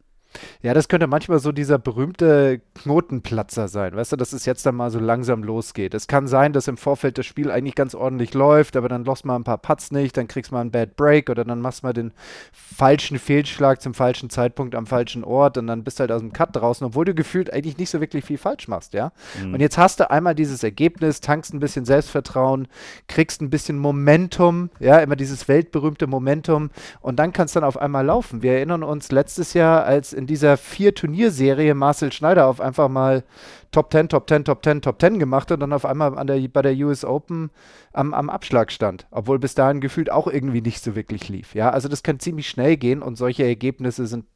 [0.63, 4.75] Ja, das könnte manchmal so dieser berühmte Knotenplatzer sein, weißt du, dass es jetzt dann
[4.75, 5.95] mal so langsam losgeht.
[5.95, 9.25] Es kann sein, dass im Vorfeld das Spiel eigentlich ganz ordentlich läuft, aber dann lost
[9.25, 11.93] mal ein paar Putts nicht, dann kriegst mal einen Bad Break oder dann machst mal
[11.93, 12.13] den
[12.53, 16.33] falschen Fehlschlag zum falschen Zeitpunkt am falschen Ort und dann bist du halt aus dem
[16.33, 19.13] Cut draußen, obwohl du gefühlt eigentlich nicht so wirklich viel falsch machst, ja.
[19.43, 22.69] Und jetzt hast du einmal dieses Ergebnis, tankst ein bisschen Selbstvertrauen,
[23.09, 26.71] kriegst ein bisschen Momentum, ja, immer dieses weltberühmte Momentum
[27.01, 28.43] und dann kann es dann auf einmal laufen.
[28.43, 33.25] Wir erinnern uns letztes Jahr, als in dieser Vier-Turnierserie Marcel Schneider auf einfach mal
[33.71, 36.47] Top 10, Top 10, Top 10, Top 10 gemacht und dann auf einmal an der,
[36.49, 37.51] bei der US Open
[37.93, 41.55] am, am Abschlag stand, obwohl bis dahin gefühlt auch irgendwie nicht so wirklich lief.
[41.55, 44.27] Ja, also das kann ziemlich schnell gehen und solche Ergebnisse sind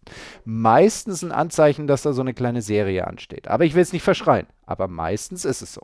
[0.45, 3.49] meistens ein Anzeichen, dass da so eine kleine Serie ansteht.
[3.49, 5.83] Aber ich will es nicht verschreien, aber meistens ist es so.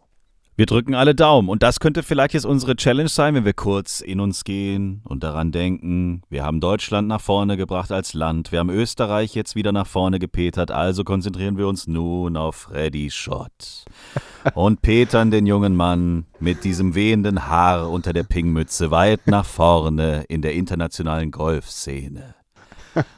[0.57, 1.49] Wir drücken alle Daumen.
[1.49, 5.25] Und das könnte vielleicht jetzt unsere Challenge sein, wenn wir kurz in uns gehen und
[5.25, 9.73] daran denken, wir haben Deutschland nach vorne gebracht als Land, wir haben Österreich jetzt wieder
[9.73, 13.85] nach vorne gepetert, also konzentrieren wir uns nun auf Freddy Schott.
[14.55, 20.25] Und petern den jungen Mann mit diesem wehenden Haar unter der Pingmütze weit nach vorne
[20.29, 22.35] in der internationalen Golfszene.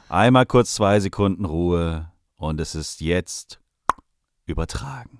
[0.07, 3.59] Einmal kurz zwei Sekunden Ruhe und es ist jetzt
[4.45, 5.19] übertragen.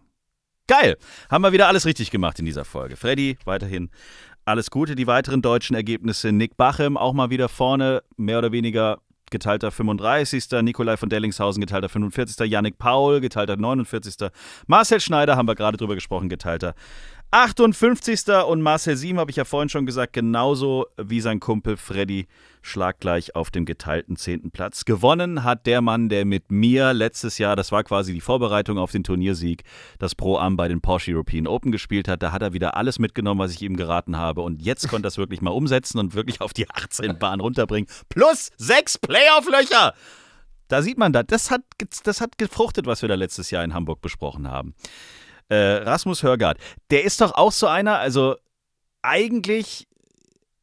[0.68, 0.98] Geil.
[1.32, 2.98] Haben wir wieder alles richtig gemacht in dieser Folge.
[2.98, 3.90] Freddy, weiterhin
[4.44, 4.96] alles Gute.
[4.96, 6.34] Die weiteren deutschen Ergebnisse.
[6.34, 9.00] Nick Bachem auch mal wieder vorne, mehr oder weniger
[9.32, 10.46] geteilter 35.
[10.62, 12.50] Nikolai von Dellingshausen geteilter 45.
[12.50, 14.30] Yannick Paul geteilter 49.
[14.68, 16.76] Marcel Schneider haben wir gerade drüber gesprochen, geteilter
[17.32, 18.28] 58.
[18.48, 22.28] Und Marcel Siem habe ich ja vorhin schon gesagt, genauso wie sein Kumpel Freddy
[22.68, 24.52] schlaggleich auf dem geteilten 10.
[24.52, 24.86] Platz.
[24.86, 28.92] Gewonnen hat der Mann, der mit mir letztes Jahr, das war quasi die Vorbereitung auf
[28.92, 29.64] den Turniersieg,
[30.00, 32.22] das Pro Am bei den Porsche European Open gespielt hat.
[32.22, 34.42] Da hat er wieder alles mitgenommen, was ich ihm geraten habe.
[34.42, 37.90] Und jetzt konnte er es wirklich mal umsetzen und wirklich auf die 18 Bahn runterbringen.
[38.10, 39.94] Plus sechs Playoff-Löcher!
[40.68, 41.26] Da sieht man das.
[41.28, 41.62] Das hat,
[42.04, 44.76] das hat gefruchtet, was wir da letztes Jahr in Hamburg besprochen haben.
[45.50, 46.58] Äh, Rasmus Hörgard,
[46.92, 48.36] der ist doch auch so einer, also
[49.02, 49.87] eigentlich,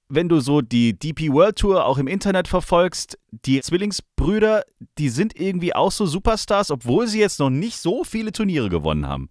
[0.09, 4.65] wenn du so die DP World Tour auch im Internet verfolgst, die Zwillingsbrüder,
[4.99, 9.09] die sind irgendwie auch so Superstars, obwohl sie jetzt noch nicht so viele Turniere gewonnen
[9.09, 9.31] haben.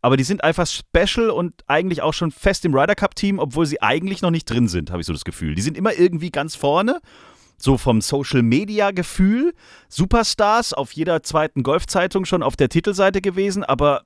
[0.00, 3.66] Aber die sind einfach special und eigentlich auch schon fest im Ryder Cup Team, obwohl
[3.66, 5.54] sie eigentlich noch nicht drin sind, habe ich so das Gefühl.
[5.54, 7.00] Die sind immer irgendwie ganz vorne,
[7.56, 9.54] so vom Social Media Gefühl.
[9.88, 14.02] Superstars auf jeder zweiten Golfzeitung schon auf der Titelseite gewesen, aber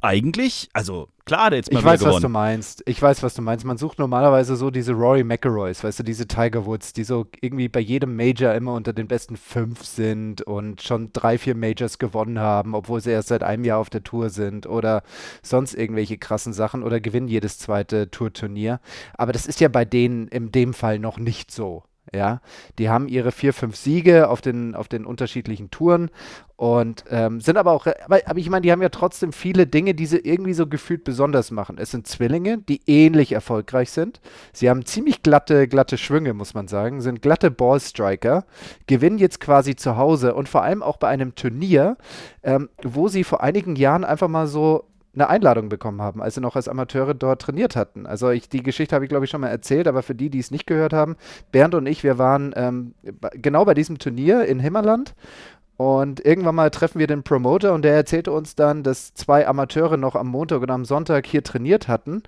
[0.00, 2.32] eigentlich, also klar, der jetzt mal Ich weiß, was du gewonnen.
[2.32, 2.82] meinst.
[2.86, 3.64] Ich weiß, was du meinst.
[3.64, 7.68] Man sucht normalerweise so diese Rory McIlroys, weißt du, diese Tiger Woods, die so irgendwie
[7.68, 12.38] bei jedem Major immer unter den besten fünf sind und schon drei, vier Majors gewonnen
[12.38, 15.02] haben, obwohl sie erst seit einem Jahr auf der Tour sind oder
[15.42, 18.80] sonst irgendwelche krassen Sachen oder gewinnen jedes zweite Tourturnier.
[19.14, 21.82] Aber das ist ja bei denen in dem Fall noch nicht so.
[22.14, 22.40] Ja,
[22.78, 26.10] die haben ihre vier, fünf Siege auf den, auf den unterschiedlichen Touren
[26.56, 29.94] und ähm, sind aber auch, aber, aber ich meine, die haben ja trotzdem viele Dinge,
[29.94, 31.76] die sie irgendwie so gefühlt besonders machen.
[31.76, 34.20] Es sind Zwillinge, die ähnlich erfolgreich sind.
[34.52, 38.44] Sie haben ziemlich glatte, glatte Schwünge, muss man sagen, sind glatte Ballstriker,
[38.86, 41.96] gewinnen jetzt quasi zu Hause und vor allem auch bei einem Turnier,
[42.44, 46.40] ähm, wo sie vor einigen Jahren einfach mal so eine Einladung bekommen haben, als sie
[46.40, 48.06] noch als Amateure dort trainiert hatten.
[48.06, 50.38] Also ich, die Geschichte habe ich, glaube ich, schon mal erzählt, aber für die, die
[50.38, 51.16] es nicht gehört haben,
[51.52, 52.94] Bernd und ich, wir waren ähm,
[53.34, 55.14] genau bei diesem Turnier in Himmerland
[55.76, 59.96] und irgendwann mal treffen wir den Promoter und der erzählte uns dann, dass zwei Amateure
[59.96, 62.22] noch am Montag und am Sonntag hier trainiert hatten.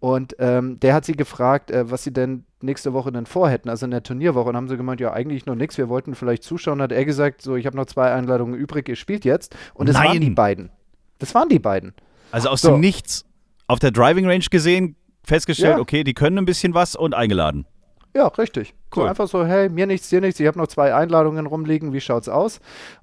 [0.00, 3.84] Und ähm, der hat sie gefragt, äh, was sie denn nächste Woche denn vorhätten, also
[3.84, 4.48] in der Turnierwoche.
[4.48, 6.82] Und haben sie gemeint, ja, eigentlich noch nichts, wir wollten vielleicht zuschauen.
[6.82, 9.56] Hat er gesagt, so, ich habe noch zwei Einladungen übrig, ihr spielt jetzt.
[9.74, 10.70] Und das waren die beiden.
[11.18, 11.94] Das waren die beiden.
[12.30, 12.70] Also aus So.
[12.72, 13.24] dem Nichts
[13.66, 15.80] auf der Driving Range gesehen, festgestellt, Ja.
[15.80, 17.66] okay, die können ein bisschen was und eingeladen.
[18.14, 18.74] Ja, richtig.
[18.94, 19.08] So Cool.
[19.08, 22.28] einfach so, hey, mir nichts, dir nichts, ich habe noch zwei Einladungen rumliegen, wie schaut's
[22.28, 22.60] aus?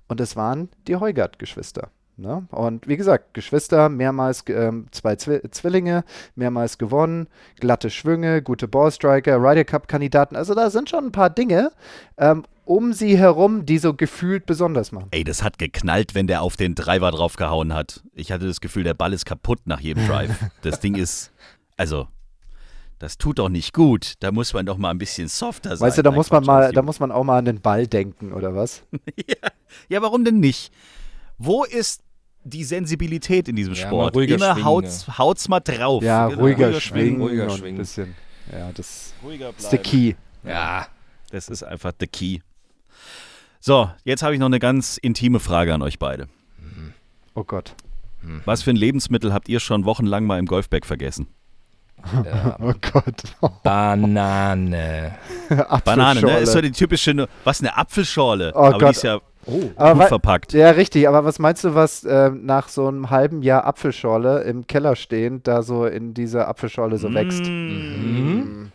[0.08, 1.90] Und es waren die Heugart-Geschwister.
[2.18, 2.48] Ne?
[2.50, 7.28] Und wie gesagt, Geschwister, mehrmals ähm, zwei Zwi Zwillinge, mehrmals gewonnen,
[7.60, 10.36] glatte Schwünge, gute Ballstriker, Ryder Cup-Kandidaten.
[10.38, 11.72] Also da sind schon ein paar Dinge
[12.18, 15.08] ähm, um sie herum, die so gefühlt besonders machen.
[15.12, 18.04] Ey, das hat geknallt, wenn der auf den Driver draufgehauen hat.
[18.14, 20.32] Ich hatte das Gefühl, der Ball ist kaputt nach jedem Drive.
[20.62, 21.32] das Ding ist,
[21.78, 22.08] also,
[23.00, 24.14] das tut doch nicht gut.
[24.20, 25.88] Da muss man doch mal ein bisschen softer sein.
[25.88, 28.34] Weißt du, da muss man mal, da muss man auch mal an den Ball denken,
[28.34, 28.84] oder was?
[29.90, 30.72] Ja, warum denn nicht?
[31.38, 32.02] Wo ist
[32.46, 34.14] die Sensibilität in diesem Ja, Sport?
[34.14, 36.02] mal ruhiger Immer schwingen, haut's, haut's mal drauf.
[36.04, 36.42] Ja, Genau.
[36.42, 37.76] ruhiger, Ruhiger schwingen, ruhiger schwingen.
[37.76, 38.16] ein bisschen.
[38.52, 39.80] Ja, das Ruhiger ist der.
[39.80, 40.14] Key.
[40.46, 40.88] Ja.
[41.32, 42.40] Das ist einfach the key.
[43.60, 46.28] So, jetzt habe ich noch eine ganz intime Frage an euch beide.
[47.34, 47.76] Oh Gott.
[48.46, 51.28] Was für ein Lebensmittel habt ihr schon wochenlang mal im Golfbag vergessen?
[52.60, 53.24] Oh Gott.
[53.64, 55.16] Banane.
[55.86, 56.38] Banane, ne?
[56.40, 58.52] Ist so die typische, was eine Apfelschorle.
[58.54, 58.96] Oh aber die Gott.
[58.96, 59.20] ist ja
[59.76, 60.54] Aber gut verpackt.
[60.54, 64.68] Ja, richtig, aber was meinst du, was äh, nach so einem halben Jahr Apfelschorle im
[64.68, 67.46] Keller stehend da so in dieser Apfelschorle so wächst?
[67.46, 68.68] Mm.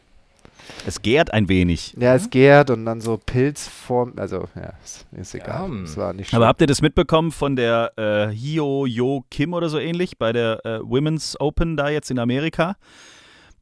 [0.87, 1.95] Es gärt ein wenig.
[1.99, 5.69] Ja, es gärt und dann so Pilzform, also ja, ist, ist egal.
[5.71, 6.39] Ja, Es war nicht schlimm.
[6.39, 10.33] Aber habt ihr das mitbekommen von der äh, Hio Yo Kim oder so ähnlich bei
[10.33, 12.77] der äh, Women's Open da jetzt in Amerika?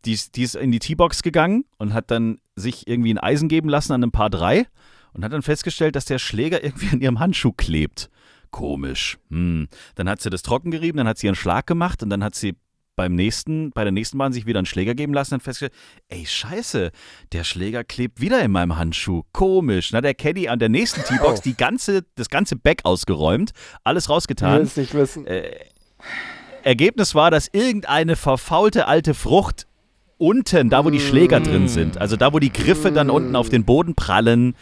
[0.05, 3.49] Die ist, die ist in die T-Box gegangen und hat dann sich irgendwie ein Eisen
[3.49, 4.67] geben lassen an einem Paar 3
[5.13, 8.11] und hat dann festgestellt, dass der Schläger irgendwie an ihrem Handschuh klebt.
[8.51, 9.19] Komisch.
[9.31, 9.69] Hm.
[9.97, 12.35] Dann hat sie das trocken gerieben, dann hat sie ihren Schlag gemacht und dann hat
[12.35, 12.57] sie
[12.99, 15.73] beim nächsten, bei der nächsten Bahn sich wieder einen Schläger geben lassen und festgestellt,
[16.09, 16.91] ey, scheiße,
[17.33, 19.23] der Schläger klebt wieder in meinem Handschuh.
[19.33, 19.91] Komisch.
[19.93, 21.43] Na, der Caddy an der nächsten T-Box Oh.
[21.45, 23.53] die ganze, das ganze Back ausgeräumt,
[23.85, 24.63] alles rausgetan.
[24.63, 25.27] es nicht wissen.
[25.29, 25.53] Äh,
[26.65, 29.67] Ergebnis war, dass irgendeine verfaulte alte Frucht
[30.19, 33.49] unten, da wo die Schläger drin sind, also da wo die Griffe dann unten auf
[33.49, 34.57] den Boden prallen,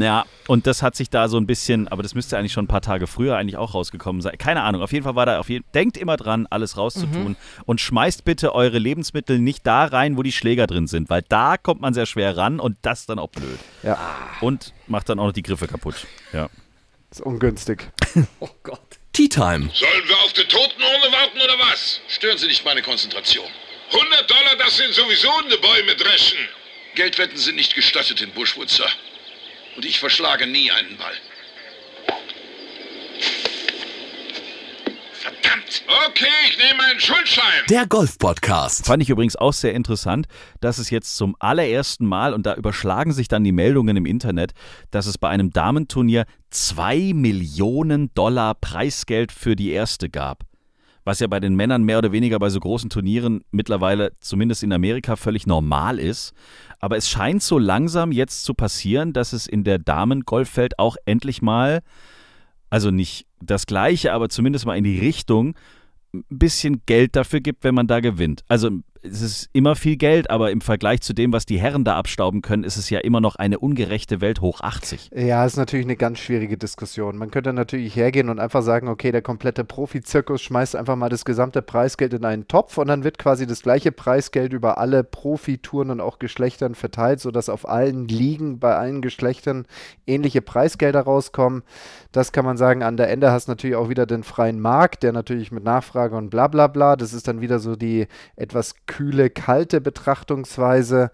[0.00, 2.68] ja, und das hat sich da so ein bisschen, aber das müsste eigentlich schon ein
[2.68, 4.38] paar Tage früher eigentlich auch rausgekommen sein.
[4.38, 7.80] Keine Ahnung, auf jeden Fall war da auf jeden Denkt immer dran, alles rauszutun und
[7.80, 11.80] schmeißt bitte eure Lebensmittel nicht da rein, wo die Schläger drin sind, weil da kommt
[11.80, 13.58] man sehr schwer ran und das ist dann auch blöd.
[13.82, 13.98] Ja,
[14.40, 16.06] Und macht dann auch noch die Griffe kaputt.
[16.32, 16.48] Ja.
[17.10, 17.90] ist ungünstig.
[18.40, 18.80] Oh Gott.
[19.12, 19.68] Tea Time.
[19.72, 22.00] Sollen wir auf die Totenurne warten oder was?
[22.08, 23.46] Stören Sie nicht meine Konzentration.
[23.92, 26.38] 100 Dollar, das sind sowieso in die Bäume dreschen.
[26.94, 28.86] Geldwetten sind nicht gestattet in Bushwood, Sir.
[29.76, 31.12] Und ich verschlage nie einen Ball.
[35.12, 35.82] Verdammt.
[36.08, 37.62] Okay, ich nehme einen Schuldschein.
[37.68, 38.86] Der Golf-Podcast.
[38.86, 40.28] Fand ich übrigens auch sehr interessant,
[40.60, 44.52] dass es jetzt zum allerersten Mal, und da überschlagen sich dann die Meldungen im Internet,
[44.90, 50.44] dass es bei einem Damenturnier 2 Millionen Dollar Preisgeld für die erste gab.
[51.06, 54.72] Was ja bei den Männern mehr oder weniger bei so großen Turnieren mittlerweile, zumindest in
[54.72, 56.34] Amerika, völlig normal ist.
[56.80, 61.42] Aber es scheint so langsam jetzt zu passieren, dass es in der Damengolfwelt auch endlich
[61.42, 61.82] mal,
[62.70, 65.54] also nicht das Gleiche, aber zumindest mal in die Richtung,
[66.12, 68.42] ein bisschen Geld dafür gibt, wenn man da gewinnt.
[68.48, 68.70] Also
[69.10, 72.42] es ist immer viel Geld, aber im Vergleich zu dem, was die Herren da abstauben
[72.42, 75.10] können, ist es ja immer noch eine ungerechte Welt hoch 80.
[75.14, 77.16] Ja, ist natürlich eine ganz schwierige Diskussion.
[77.16, 81.24] Man könnte natürlich hergehen und einfach sagen, okay, der komplette Profizirkus schmeißt einfach mal das
[81.24, 85.90] gesamte Preisgeld in einen Topf und dann wird quasi das gleiche Preisgeld über alle Profitouren
[85.90, 89.66] und auch Geschlechtern verteilt, sodass auf allen Ligen bei allen Geschlechtern
[90.06, 91.62] ähnliche Preisgelder rauskommen.
[92.12, 92.82] Das kann man sagen.
[92.82, 96.16] An der Ende hast du natürlich auch wieder den freien Markt, der natürlich mit Nachfrage
[96.16, 96.96] und bla bla bla.
[96.96, 101.10] Das ist dann wieder so die etwas kühle, kalte Betrachtungsweise.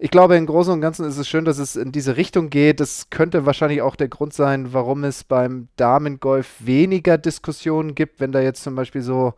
[0.00, 2.78] Ich glaube, im Großen und Ganzen ist es schön, dass es in diese Richtung geht.
[2.78, 8.30] Das könnte wahrscheinlich auch der Grund sein, warum es beim Damengolf weniger Diskussionen gibt, wenn
[8.30, 9.34] da jetzt zum Beispiel so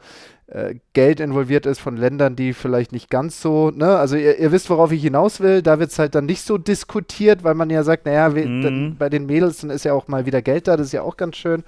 [0.48, 4.52] äh, Geld involviert ist von Ländern, die vielleicht nicht ganz so, ne, also ihr, ihr
[4.52, 7.70] wisst, worauf ich hinaus will, da wird es halt dann nicht so diskutiert, weil man
[7.70, 8.96] ja sagt, naja, Mhm.
[8.98, 11.16] bei den Mädels dann ist ja auch mal wieder Geld da, das ist ja auch
[11.16, 11.62] ganz schön.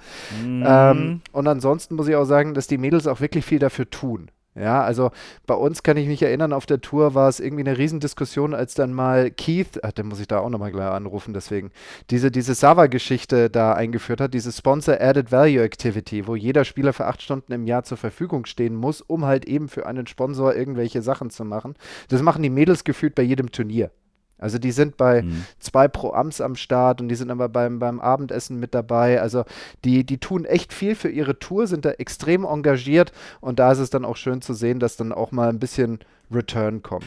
[0.45, 0.63] Mhm.
[0.67, 4.29] Ähm, und ansonsten muss ich auch sagen, dass die Mädels auch wirklich viel dafür tun.
[4.55, 5.09] Ja, also
[5.47, 8.75] bei uns kann ich mich erinnern, auf der Tour war es irgendwie eine Riesendiskussion, als
[8.75, 11.71] dann mal Keith, ach, den muss ich da auch nochmal gleich anrufen, deswegen,
[12.11, 17.07] diese, diese Sava-Geschichte da eingeführt hat, diese Sponsor Added Value Activity, wo jeder Spieler für
[17.07, 21.01] acht Stunden im Jahr zur Verfügung stehen muss, um halt eben für einen Sponsor irgendwelche
[21.01, 21.75] Sachen zu machen.
[22.09, 23.89] Das machen die Mädels gefühlt bei jedem Turnier.
[24.43, 25.45] Also die sind bei Mhm.
[25.59, 29.21] zwei Pro-Amts am Start und die sind aber beim, beim Abendessen mit dabei.
[29.21, 29.45] Also
[29.85, 33.79] die, die tun echt viel für ihre Tour, sind da extrem engagiert und da ist
[33.79, 35.99] es dann auch schön zu sehen, dass dann auch mal ein bisschen
[36.31, 37.05] Return kommt.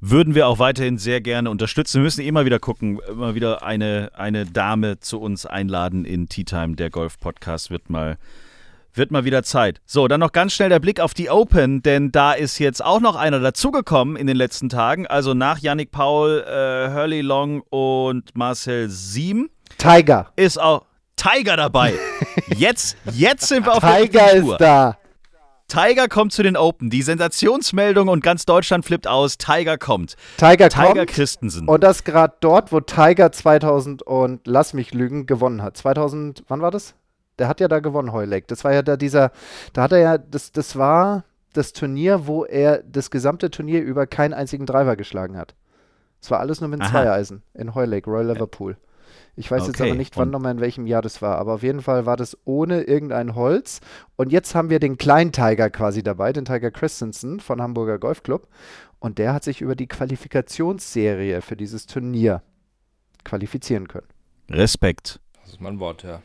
[0.00, 1.98] Würden wir auch weiterhin sehr gerne unterstützen.
[1.98, 6.44] Wir müssen immer wieder gucken, immer wieder eine, eine Dame zu uns einladen in Tea
[6.44, 6.76] Time.
[6.76, 8.18] Der Golf-Podcast wird mal,
[8.94, 9.80] wird mal wieder Zeit.
[9.86, 13.00] So, dann noch ganz schnell der Blick auf die Open, denn da ist jetzt auch
[13.00, 15.06] noch einer dazugekommen in den letzten Tagen.
[15.06, 20.30] Also nach Yannick Paul, äh, Hurley Long und Marcel Siem Tiger.
[20.36, 21.94] ist auch Tiger dabei.
[22.56, 24.52] Jetzt, jetzt sind wir auf der Tiger richtigen Spur.
[24.54, 24.98] ist da.
[25.68, 26.90] Tiger kommt zu den Open.
[26.90, 29.38] Die Sensationsmeldung und ganz Deutschland flippt aus.
[29.38, 30.16] Tiger kommt.
[30.36, 31.06] Tiger, Tiger kommt.
[31.08, 31.68] Christensen.
[31.68, 35.76] Und das gerade dort, wo Tiger 2000 und lass mich lügen, gewonnen hat.
[35.76, 36.94] 2000, wann war das?
[37.38, 38.46] Der hat ja da gewonnen, Heulek.
[38.48, 39.32] Das war ja da dieser,
[39.72, 44.06] da hat er ja, das, das war, das Turnier, wo er das gesamte Turnier über
[44.06, 45.54] keinen einzigen Driver geschlagen hat.
[46.20, 46.90] Es war alles nur mit Aha.
[46.90, 48.76] Zweieisen in Hoylake, Royal Liverpool.
[49.36, 51.62] Ich weiß jetzt Okay, aber nicht, wann nochmal in welchem Jahr das war, aber auf
[51.62, 53.80] jeden Fall war das ohne irgendein Holz.
[54.16, 58.48] Und jetzt haben wir den kleinen Tiger quasi dabei, den Tiger Christensen von Hamburger Golfclub.
[59.00, 62.42] Und der hat sich über die Qualifikationsserie für dieses Turnier
[63.24, 64.06] qualifizieren können.
[64.50, 65.20] Respekt.
[65.42, 66.22] Das ist mein Wort, ja.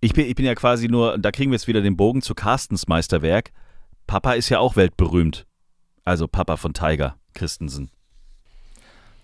[0.00, 2.34] Ich bin, ich bin ja quasi nur, da kriegen wir jetzt wieder den Bogen zu
[2.34, 3.50] Carstens Meisterwerk.
[4.06, 5.44] Papa ist ja auch weltberühmt.
[6.04, 7.90] Also Papa von Tiger Christensen.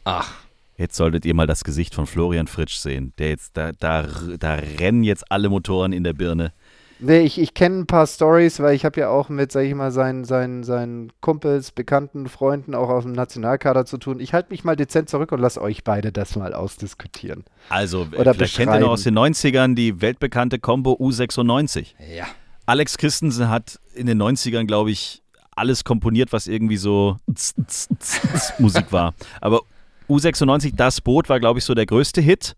[0.04, 0.44] Ach,
[0.76, 3.12] Jetzt solltet ihr mal das Gesicht von Florian Fritsch sehen.
[3.18, 6.52] Der jetzt, da, da, da rennen jetzt alle Motoren in der Birne.
[7.00, 9.74] Nee, ich, ich kenne ein paar Stories, weil ich habe ja auch mit, sag ich
[9.74, 14.20] mal, seinen, seinen, seinen Kumpels, Bekannten, Freunden auch aus dem Nationalkader zu tun.
[14.20, 17.44] Ich halte mich mal dezent zurück und lasse euch beide das mal ausdiskutieren.
[17.68, 21.94] Also, äh, Oder vielleicht kennt ihr noch aus den 90ern die weltbekannte Combo U96.
[22.14, 22.26] ja.
[22.66, 25.22] Alex Christensen hat in den 90ern, glaube ich,
[25.54, 27.18] alles komponiert, was irgendwie so
[28.58, 29.14] Musik war.
[29.40, 29.60] Aber
[30.08, 32.56] U96, das Boot, war, glaube ich, so der größte Hit.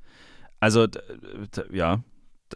[0.60, 0.86] Also,
[1.72, 2.00] ja,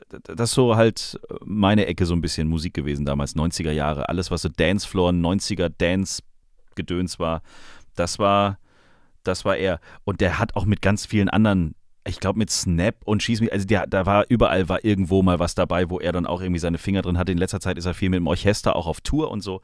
[0.09, 4.09] das ist so halt meine Ecke so ein bisschen Musik gewesen damals, 90er Jahre.
[4.09, 7.43] Alles, was so Dancefloor, 90er Dance-Gedöns war,
[7.97, 8.59] das war,
[9.25, 9.81] das war er.
[10.05, 11.75] Und der hat auch mit ganz vielen anderen
[12.07, 15.39] ich glaube mit Snap und Schieß mich, also der, da war überall war irgendwo mal
[15.39, 17.33] was dabei, wo er dann auch irgendwie seine Finger drin hatte.
[17.33, 19.61] In letzter Zeit ist er viel mit dem Orchester auch auf Tour und so.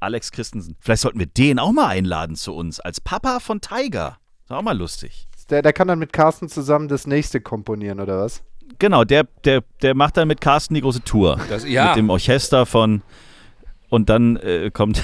[0.00, 0.76] Alex Christensen.
[0.80, 4.18] Vielleicht sollten wir den auch mal einladen zu uns als Papa von Tiger.
[4.44, 5.28] Ist auch mal lustig.
[5.48, 8.42] Der, der kann dann mit Carsten zusammen das nächste komponieren, oder was?
[8.78, 11.38] Genau, der, der, der macht dann mit Carsten die große Tour.
[11.48, 11.88] Das, ja.
[11.88, 13.02] Mit dem Orchester von
[13.88, 15.02] und dann äh, kommt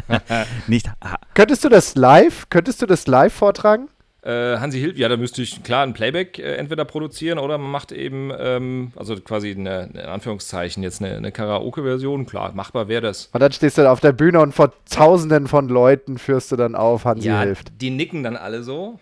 [0.66, 0.90] nicht
[1.34, 2.48] Könntest du das live?
[2.50, 3.88] Könntest du das live vortragen?
[4.22, 7.70] Äh, Hansi Hilf, ja, da müsste ich klar ein Playback äh, entweder produzieren oder man
[7.70, 12.26] macht eben, ähm, also quasi eine, in Anführungszeichen, jetzt eine, eine Karaoke-Version.
[12.26, 13.30] Klar, machbar wäre das.
[13.32, 16.56] Und dann stehst du da auf der Bühne und vor tausenden von Leuten führst du
[16.56, 17.80] dann auf, Hansi ja, hilft.
[17.80, 18.98] die nicken dann alle so.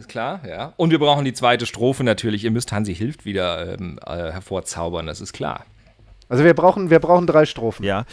[0.00, 0.72] Ist klar, ja.
[0.76, 2.44] Und wir brauchen die zweite Strophe natürlich.
[2.44, 5.64] Ihr müsst Hansi hilft wieder ähm, äh, hervorzaubern, das ist klar.
[6.28, 7.84] Also wir brauchen, wir brauchen drei Strophen.
[7.84, 8.04] ja.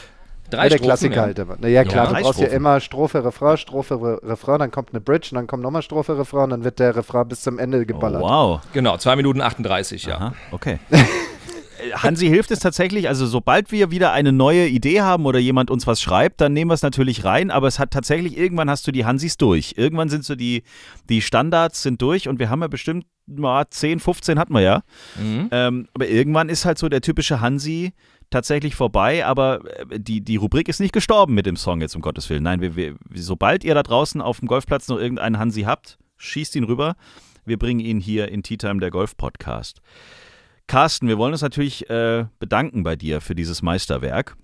[0.50, 1.22] Drei Ja, der Strophen, Klassiker ja.
[1.24, 1.58] halt immer.
[1.60, 2.56] Naja, klar, Ja, drei du brauchst ja Strophen.
[2.58, 6.18] immer Strophe, Refrain, Strophe, Re Refrain, dann kommt eine Bridge und dann kommt nochmal Strophe,
[6.18, 8.22] Refrain und dann wird der Refrain bis zum Ende Oh, geballert.
[8.22, 8.62] wow.
[8.72, 10.16] Genau, 2 Minuten 38, ja.
[10.16, 10.80] Aha, okay.
[11.94, 15.88] Hansi hilft es tatsächlich, also sobald wir wieder eine neue Idee haben oder jemand uns
[15.88, 18.92] was schreibt, dann nehmen wir es natürlich rein, aber es hat tatsächlich, irgendwann hast du
[18.92, 19.74] die Hansis durch.
[19.78, 20.64] Irgendwann sind so die,
[21.10, 24.84] die Standards sind durch und wir haben ja bestimmt mal 10, 15 hatten wir ja.
[25.22, 25.50] Mhm.
[25.52, 27.94] Ähm, aber irgendwann ist halt so der typische Hansi
[28.30, 32.02] tatsächlich vorbei, aber äh, die, die Rubrik ist nicht gestorben mit dem Song jetzt, um
[32.02, 32.44] Gottes Willen.
[32.44, 36.56] Nein, wir, wir, sobald ihr da draußen auf dem Golfplatz noch irgendeinen Hansi habt, schießt
[36.56, 36.96] ihn rüber.
[37.46, 39.82] Wir bringen ihn hier in Tea Time, der Golf-Podcast.
[40.68, 44.36] Carsten, wir wollen uns natürlich äh, bedanken bei dir für dieses Meisterwerk.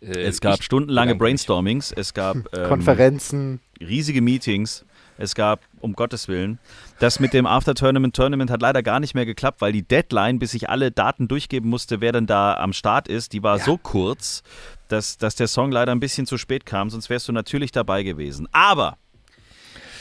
[0.00, 1.18] Äh, Es gab stundenlange mich.
[1.20, 3.60] Brainstormings, es gab ähm, Konferenzen.
[3.80, 4.84] riesige Meetings.
[5.20, 6.60] Es gab, um Gottes Willen,
[7.00, 10.68] das mit dem After-Tournament-Tournament hat leider gar nicht mehr geklappt, weil die Deadline, bis ich
[10.70, 14.44] alle Daten durchgeben musste, wer denn da am Start ist, die war so kurz,
[14.86, 18.04] dass, dass der Song leider ein bisschen zu spät kam, sonst wärst du natürlich dabei
[18.04, 18.46] gewesen.
[18.52, 18.96] Aber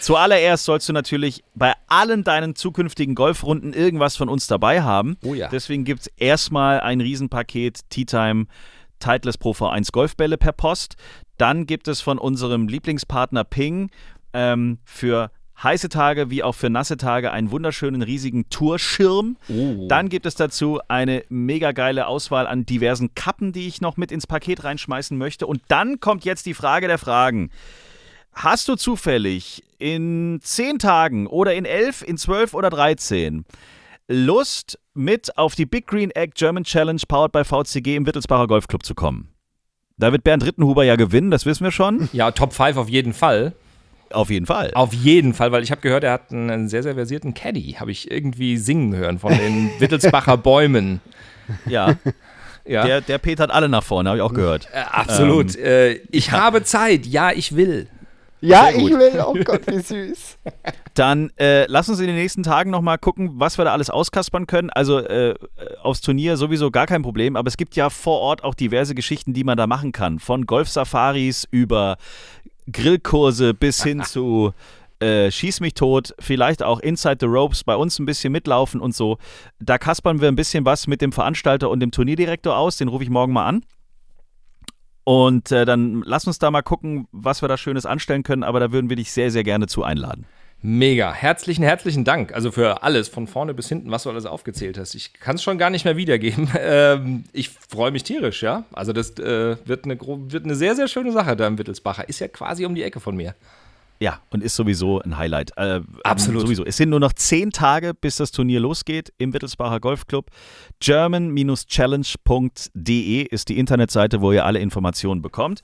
[0.07, 5.17] zuallererst sollst du natürlich bei allen deinen zukünftigen Golfrunden irgendwas von uns dabei haben.
[5.21, 5.49] Oh ja.
[5.49, 8.45] Deswegen gibt es erstmal ein Riesenpaket Tea Time
[8.99, 10.95] Titleist Pro V1 Golfbälle per Post.
[11.37, 13.91] Dann gibt es von unserem Lieblingspartner Ping
[14.31, 15.29] ähm, für
[15.61, 19.35] heiße Tage wie auch für nasse Tage einen wunderschönen riesigen Tourschirm.
[19.89, 24.13] Dann gibt es dazu eine mega geile Auswahl an diversen Kappen, die ich noch mit
[24.13, 25.47] ins Paket reinschmeißen möchte.
[25.47, 27.49] Und dann kommt jetzt die Frage der Fragen.
[28.39, 33.45] Hast du zufällig in 10 Tagen oder in 11, in 12 oder 13
[34.07, 38.85] Lust, mit auf die Big Green Egg German Challenge powered by VCG im Wittelsbacher Golfclub
[38.85, 39.29] zu kommen?
[39.97, 42.09] Da wird Bernd Rittenhuber ja gewinnen, das wissen wir schon.
[42.13, 43.53] Ja, Top 5 auf jeden Fall.
[44.11, 44.71] Auf jeden Fall.
[44.75, 47.77] Auf jeden Fall, weil ich habe gehört, er hat einen, sehr, sehr versierten Caddy.
[47.79, 51.01] Habe ich irgendwie singen hören von den Wittelsbacher Bäumen.
[51.65, 51.95] Ja,
[52.65, 54.67] Ja, der, der petert alle nach vorne, habe ich auch gehört.
[54.73, 55.55] äh, absolut.
[55.55, 57.07] äh, ich habe Zeit.
[57.07, 57.87] Ja, ich will.
[58.41, 59.23] Ja, ich will.
[59.25, 60.37] Oh Gott, wie süß.
[60.93, 64.47] Dann äh, lass uns in den nächsten Tagen nochmal gucken, was wir da alles auskaspern
[64.47, 64.69] können.
[64.69, 65.35] Also äh,
[65.81, 69.33] aufs Turnier sowieso gar kein Problem, aber es gibt ja vor Ort auch diverse Geschichten,
[69.33, 70.19] die man da machen kann.
[70.19, 71.97] Von Golfsafaris über
[72.71, 74.53] Grillkurse bis hin zu
[74.99, 78.95] äh, Schieß mich tot, vielleicht auch Inside the Ropes, bei uns ein bisschen mitlaufen und
[78.95, 79.17] so.
[79.59, 83.03] Da kaspern wir ein bisschen was mit dem Veranstalter und dem Turnierdirektor aus, den rufe
[83.03, 83.63] ich morgen mal an.
[85.07, 88.59] Und äh, dann lass uns da mal gucken, was wir da Schönes anstellen können, aber
[88.59, 90.25] da würden wir dich sehr, sehr gerne zu einladen.
[90.61, 91.13] Mega.
[91.13, 92.33] Herzlichen, herzlichen Dank.
[92.33, 94.95] Also für alles, von vorne bis hinten, was du alles aufgezählt hast.
[94.95, 96.49] Ich kann es schon gar nicht mehr wiedergeben.
[96.59, 98.65] Ähm, ich freue mich tierisch, ja.
[98.73, 102.09] Also das äh, wird, eine, wird eine sehr, sehr schöne Sache da im Wittelsbacher.
[102.09, 103.33] Ist ja quasi um die Ecke von mir.
[103.99, 105.57] Ja, und ist sowieso ein Highlight.
[105.57, 106.41] Äh, Absolut.
[106.41, 106.63] Sowieso.
[106.63, 110.29] Es sind nur noch zehn Tage, bis das Turnier losgeht im Wittelsbacher Golfclub.
[110.79, 115.61] German-challenge.de ist die Internetseite, wo ihr alle Informationen bekommt.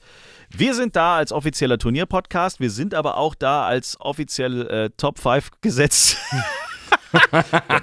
[0.50, 2.58] Wir sind da als offizieller Turnierpodcast.
[2.58, 6.16] Wir sind aber auch da als offiziell äh, Top 5 gesetzt.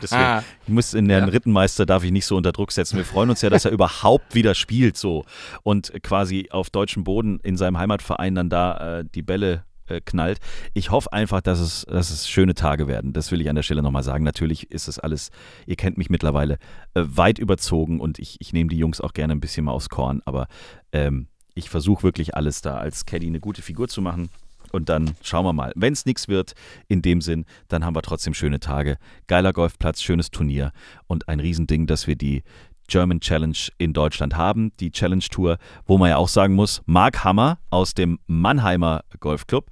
[0.01, 1.25] deswegen, ich muss in den ja.
[1.25, 2.97] Rittenmeister darf ich nicht so unter Druck setzen.
[2.97, 5.23] Wir freuen uns ja, dass er überhaupt wieder spielt so
[5.63, 10.39] und quasi auf deutschem Boden in seinem Heimatverein dann da äh, die Bälle äh, knallt.
[10.73, 13.13] Ich hoffe einfach, dass es, dass es schöne Tage werden.
[13.13, 14.23] Das will ich an der Stelle nochmal sagen.
[14.23, 15.29] Natürlich ist es alles,
[15.65, 16.57] ihr kennt mich mittlerweile,
[16.93, 19.89] äh, weit überzogen und ich, ich nehme die Jungs auch gerne ein bisschen mal aufs
[19.89, 20.47] Korn, aber
[20.91, 24.29] ähm, ich versuche wirklich alles da als Caddy eine gute Figur zu machen.
[24.71, 25.73] Und dann schauen wir mal.
[25.75, 26.53] Wenn es nichts wird,
[26.87, 28.97] in dem Sinn, dann haben wir trotzdem schöne Tage.
[29.27, 30.71] Geiler Golfplatz, schönes Turnier
[31.07, 32.43] und ein Riesending, dass wir die
[32.91, 37.23] German Challenge in Deutschland haben, die Challenge Tour, wo man ja auch sagen muss, Mark
[37.23, 39.67] Hammer aus dem Mannheimer Golfclub,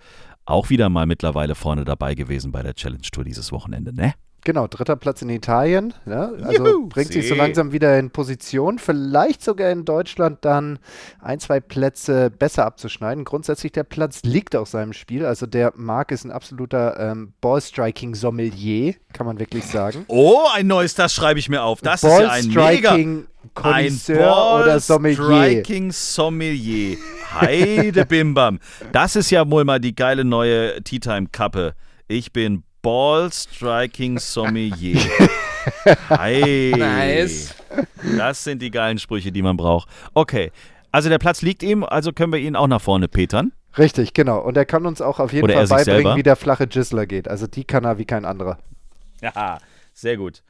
[0.46, 4.14] auch wieder mal mittlerweile vorne dabei gewesen bei der Challenge Tour dieses Wochenende, ne?
[4.46, 5.94] Genau, dritter Platz in Italien.
[6.06, 8.80] Ja, also Juhu, bringt sich so langsam wieder in Position.
[8.80, 10.80] Vielleicht sogar in Deutschland dann
[11.20, 13.26] ein, zwei Plätze besser abzuschneiden.
[13.26, 15.26] Grundsätzlich der Platz liegt auf seinem Spiel.
[15.26, 20.06] Also der Marc ist ein absoluter ähm, Ballstriking-Sommelier, kann man wirklich sagen.
[20.08, 21.82] Oh, ein neues, das schreibe ich mir auf.
[21.82, 22.98] Das ist ja ein mega...
[23.56, 25.16] Ein oder Sommelier.
[25.16, 26.98] Striking Sommelier.
[27.40, 28.60] Heide Bimbam.
[28.92, 31.74] Das ist ja wohl mal die geile neue Tea Time Kappe.
[32.08, 35.00] Ich bin Ball Striking Sommelier.
[36.10, 36.74] Hi.
[36.78, 37.56] Nice.
[38.18, 39.90] Das sind die geilen Sprüche, die man braucht.
[40.14, 40.52] Okay.
[40.92, 43.52] Also der Platz liegt ihm, also können wir ihn auch nach vorne petern.
[43.78, 44.40] Richtig, genau.
[44.40, 46.16] Und er kann uns auch auf jeden Oder Fall beibringen, selber.
[46.16, 47.28] wie der flache Jizzler geht.
[47.28, 48.58] Also die kann er wie kein anderer.
[49.22, 49.60] Ja,
[49.94, 50.42] sehr gut.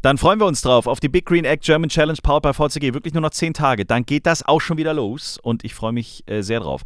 [0.00, 2.94] Dann freuen wir uns drauf auf die Big Green Egg German Challenge Powered by VCG.
[2.94, 3.84] Wirklich nur noch zehn Tage.
[3.84, 6.82] Dann geht das auch schon wieder los und ich freue mich äh, sehr drauf.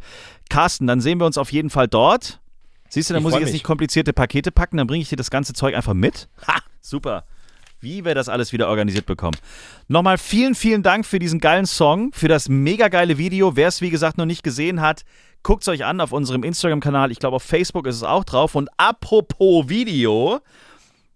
[0.49, 2.39] Carsten, dann sehen wir uns auf jeden Fall dort.
[2.89, 3.53] Siehst du, da muss ich jetzt mich.
[3.53, 6.29] nicht komplizierte Pakete packen, dann bringe ich dir das ganze Zeug einfach mit.
[6.47, 7.25] Ha, super.
[7.79, 9.37] Wie wir das alles wieder organisiert bekommen.
[9.87, 13.55] Nochmal vielen, vielen Dank für diesen geilen Song, für das mega geile Video.
[13.55, 15.03] Wer es, wie gesagt, noch nicht gesehen hat,
[15.43, 17.11] guckt es euch an auf unserem Instagram-Kanal.
[17.11, 18.55] Ich glaube, auf Facebook ist es auch drauf.
[18.55, 20.39] Und apropos Video,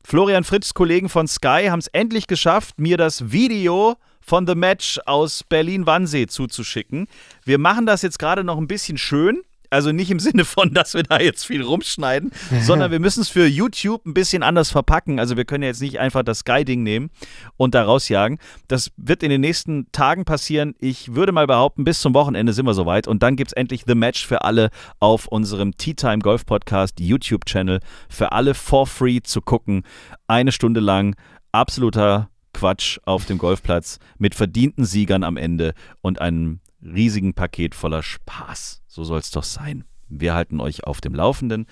[0.04, 5.00] Florian Fritz, Kollegen von Sky, haben es endlich geschafft, mir das Video von The Match
[5.06, 7.08] aus Berlin-Wannsee zuzuschicken.
[7.44, 9.42] Wir machen das jetzt gerade noch ein bisschen schön.
[9.72, 13.30] Also nicht im Sinne von, dass wir da jetzt viel rumschneiden, sondern wir müssen es
[13.30, 15.18] für YouTube ein bisschen anders verpacken.
[15.18, 17.10] Also wir können jetzt nicht einfach das Sky-Ding nehmen
[17.56, 18.38] und da rausjagen.
[18.68, 20.76] Das wird in den nächsten Tagen passieren.
[20.80, 23.08] Ich würde mal behaupten, bis zum Wochenende sind wir soweit.
[23.08, 27.00] Und dann gibt es endlich The Match für alle auf unserem Tea Time Golf Podcast
[27.00, 27.80] YouTube-Channel.
[28.10, 29.84] Für alle for free zu gucken.
[30.28, 31.16] Eine Stunde lang.
[31.54, 38.04] Absoluter Quatsch auf dem Golfplatz mit verdienten Siegern am Ende und einem riesigen Paket voller
[38.04, 38.82] Spaß.
[38.88, 39.84] So soll es doch sein.
[40.10, 41.66] Wir halten euch auf dem Laufenden,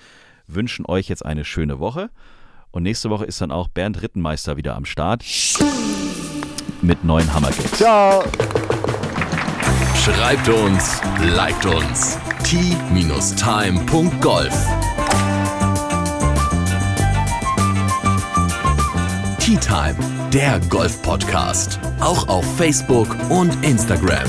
[0.46, 2.10] wünschen euch jetzt eine schöne Woche.
[2.70, 5.24] Und nächste Woche ist dann auch Bernd Rittenmeister wieder am Start
[6.82, 7.72] mit neuen Hammergags.
[7.72, 8.24] Ciao!
[9.96, 11.00] Schreibt uns,
[11.34, 12.18] liked uns.
[12.44, 13.30] t-time.golf
[19.38, 19.96] Tea Time,
[20.32, 21.80] der Golf-Podcast.
[22.00, 24.28] Auch auf Facebook und Instagram.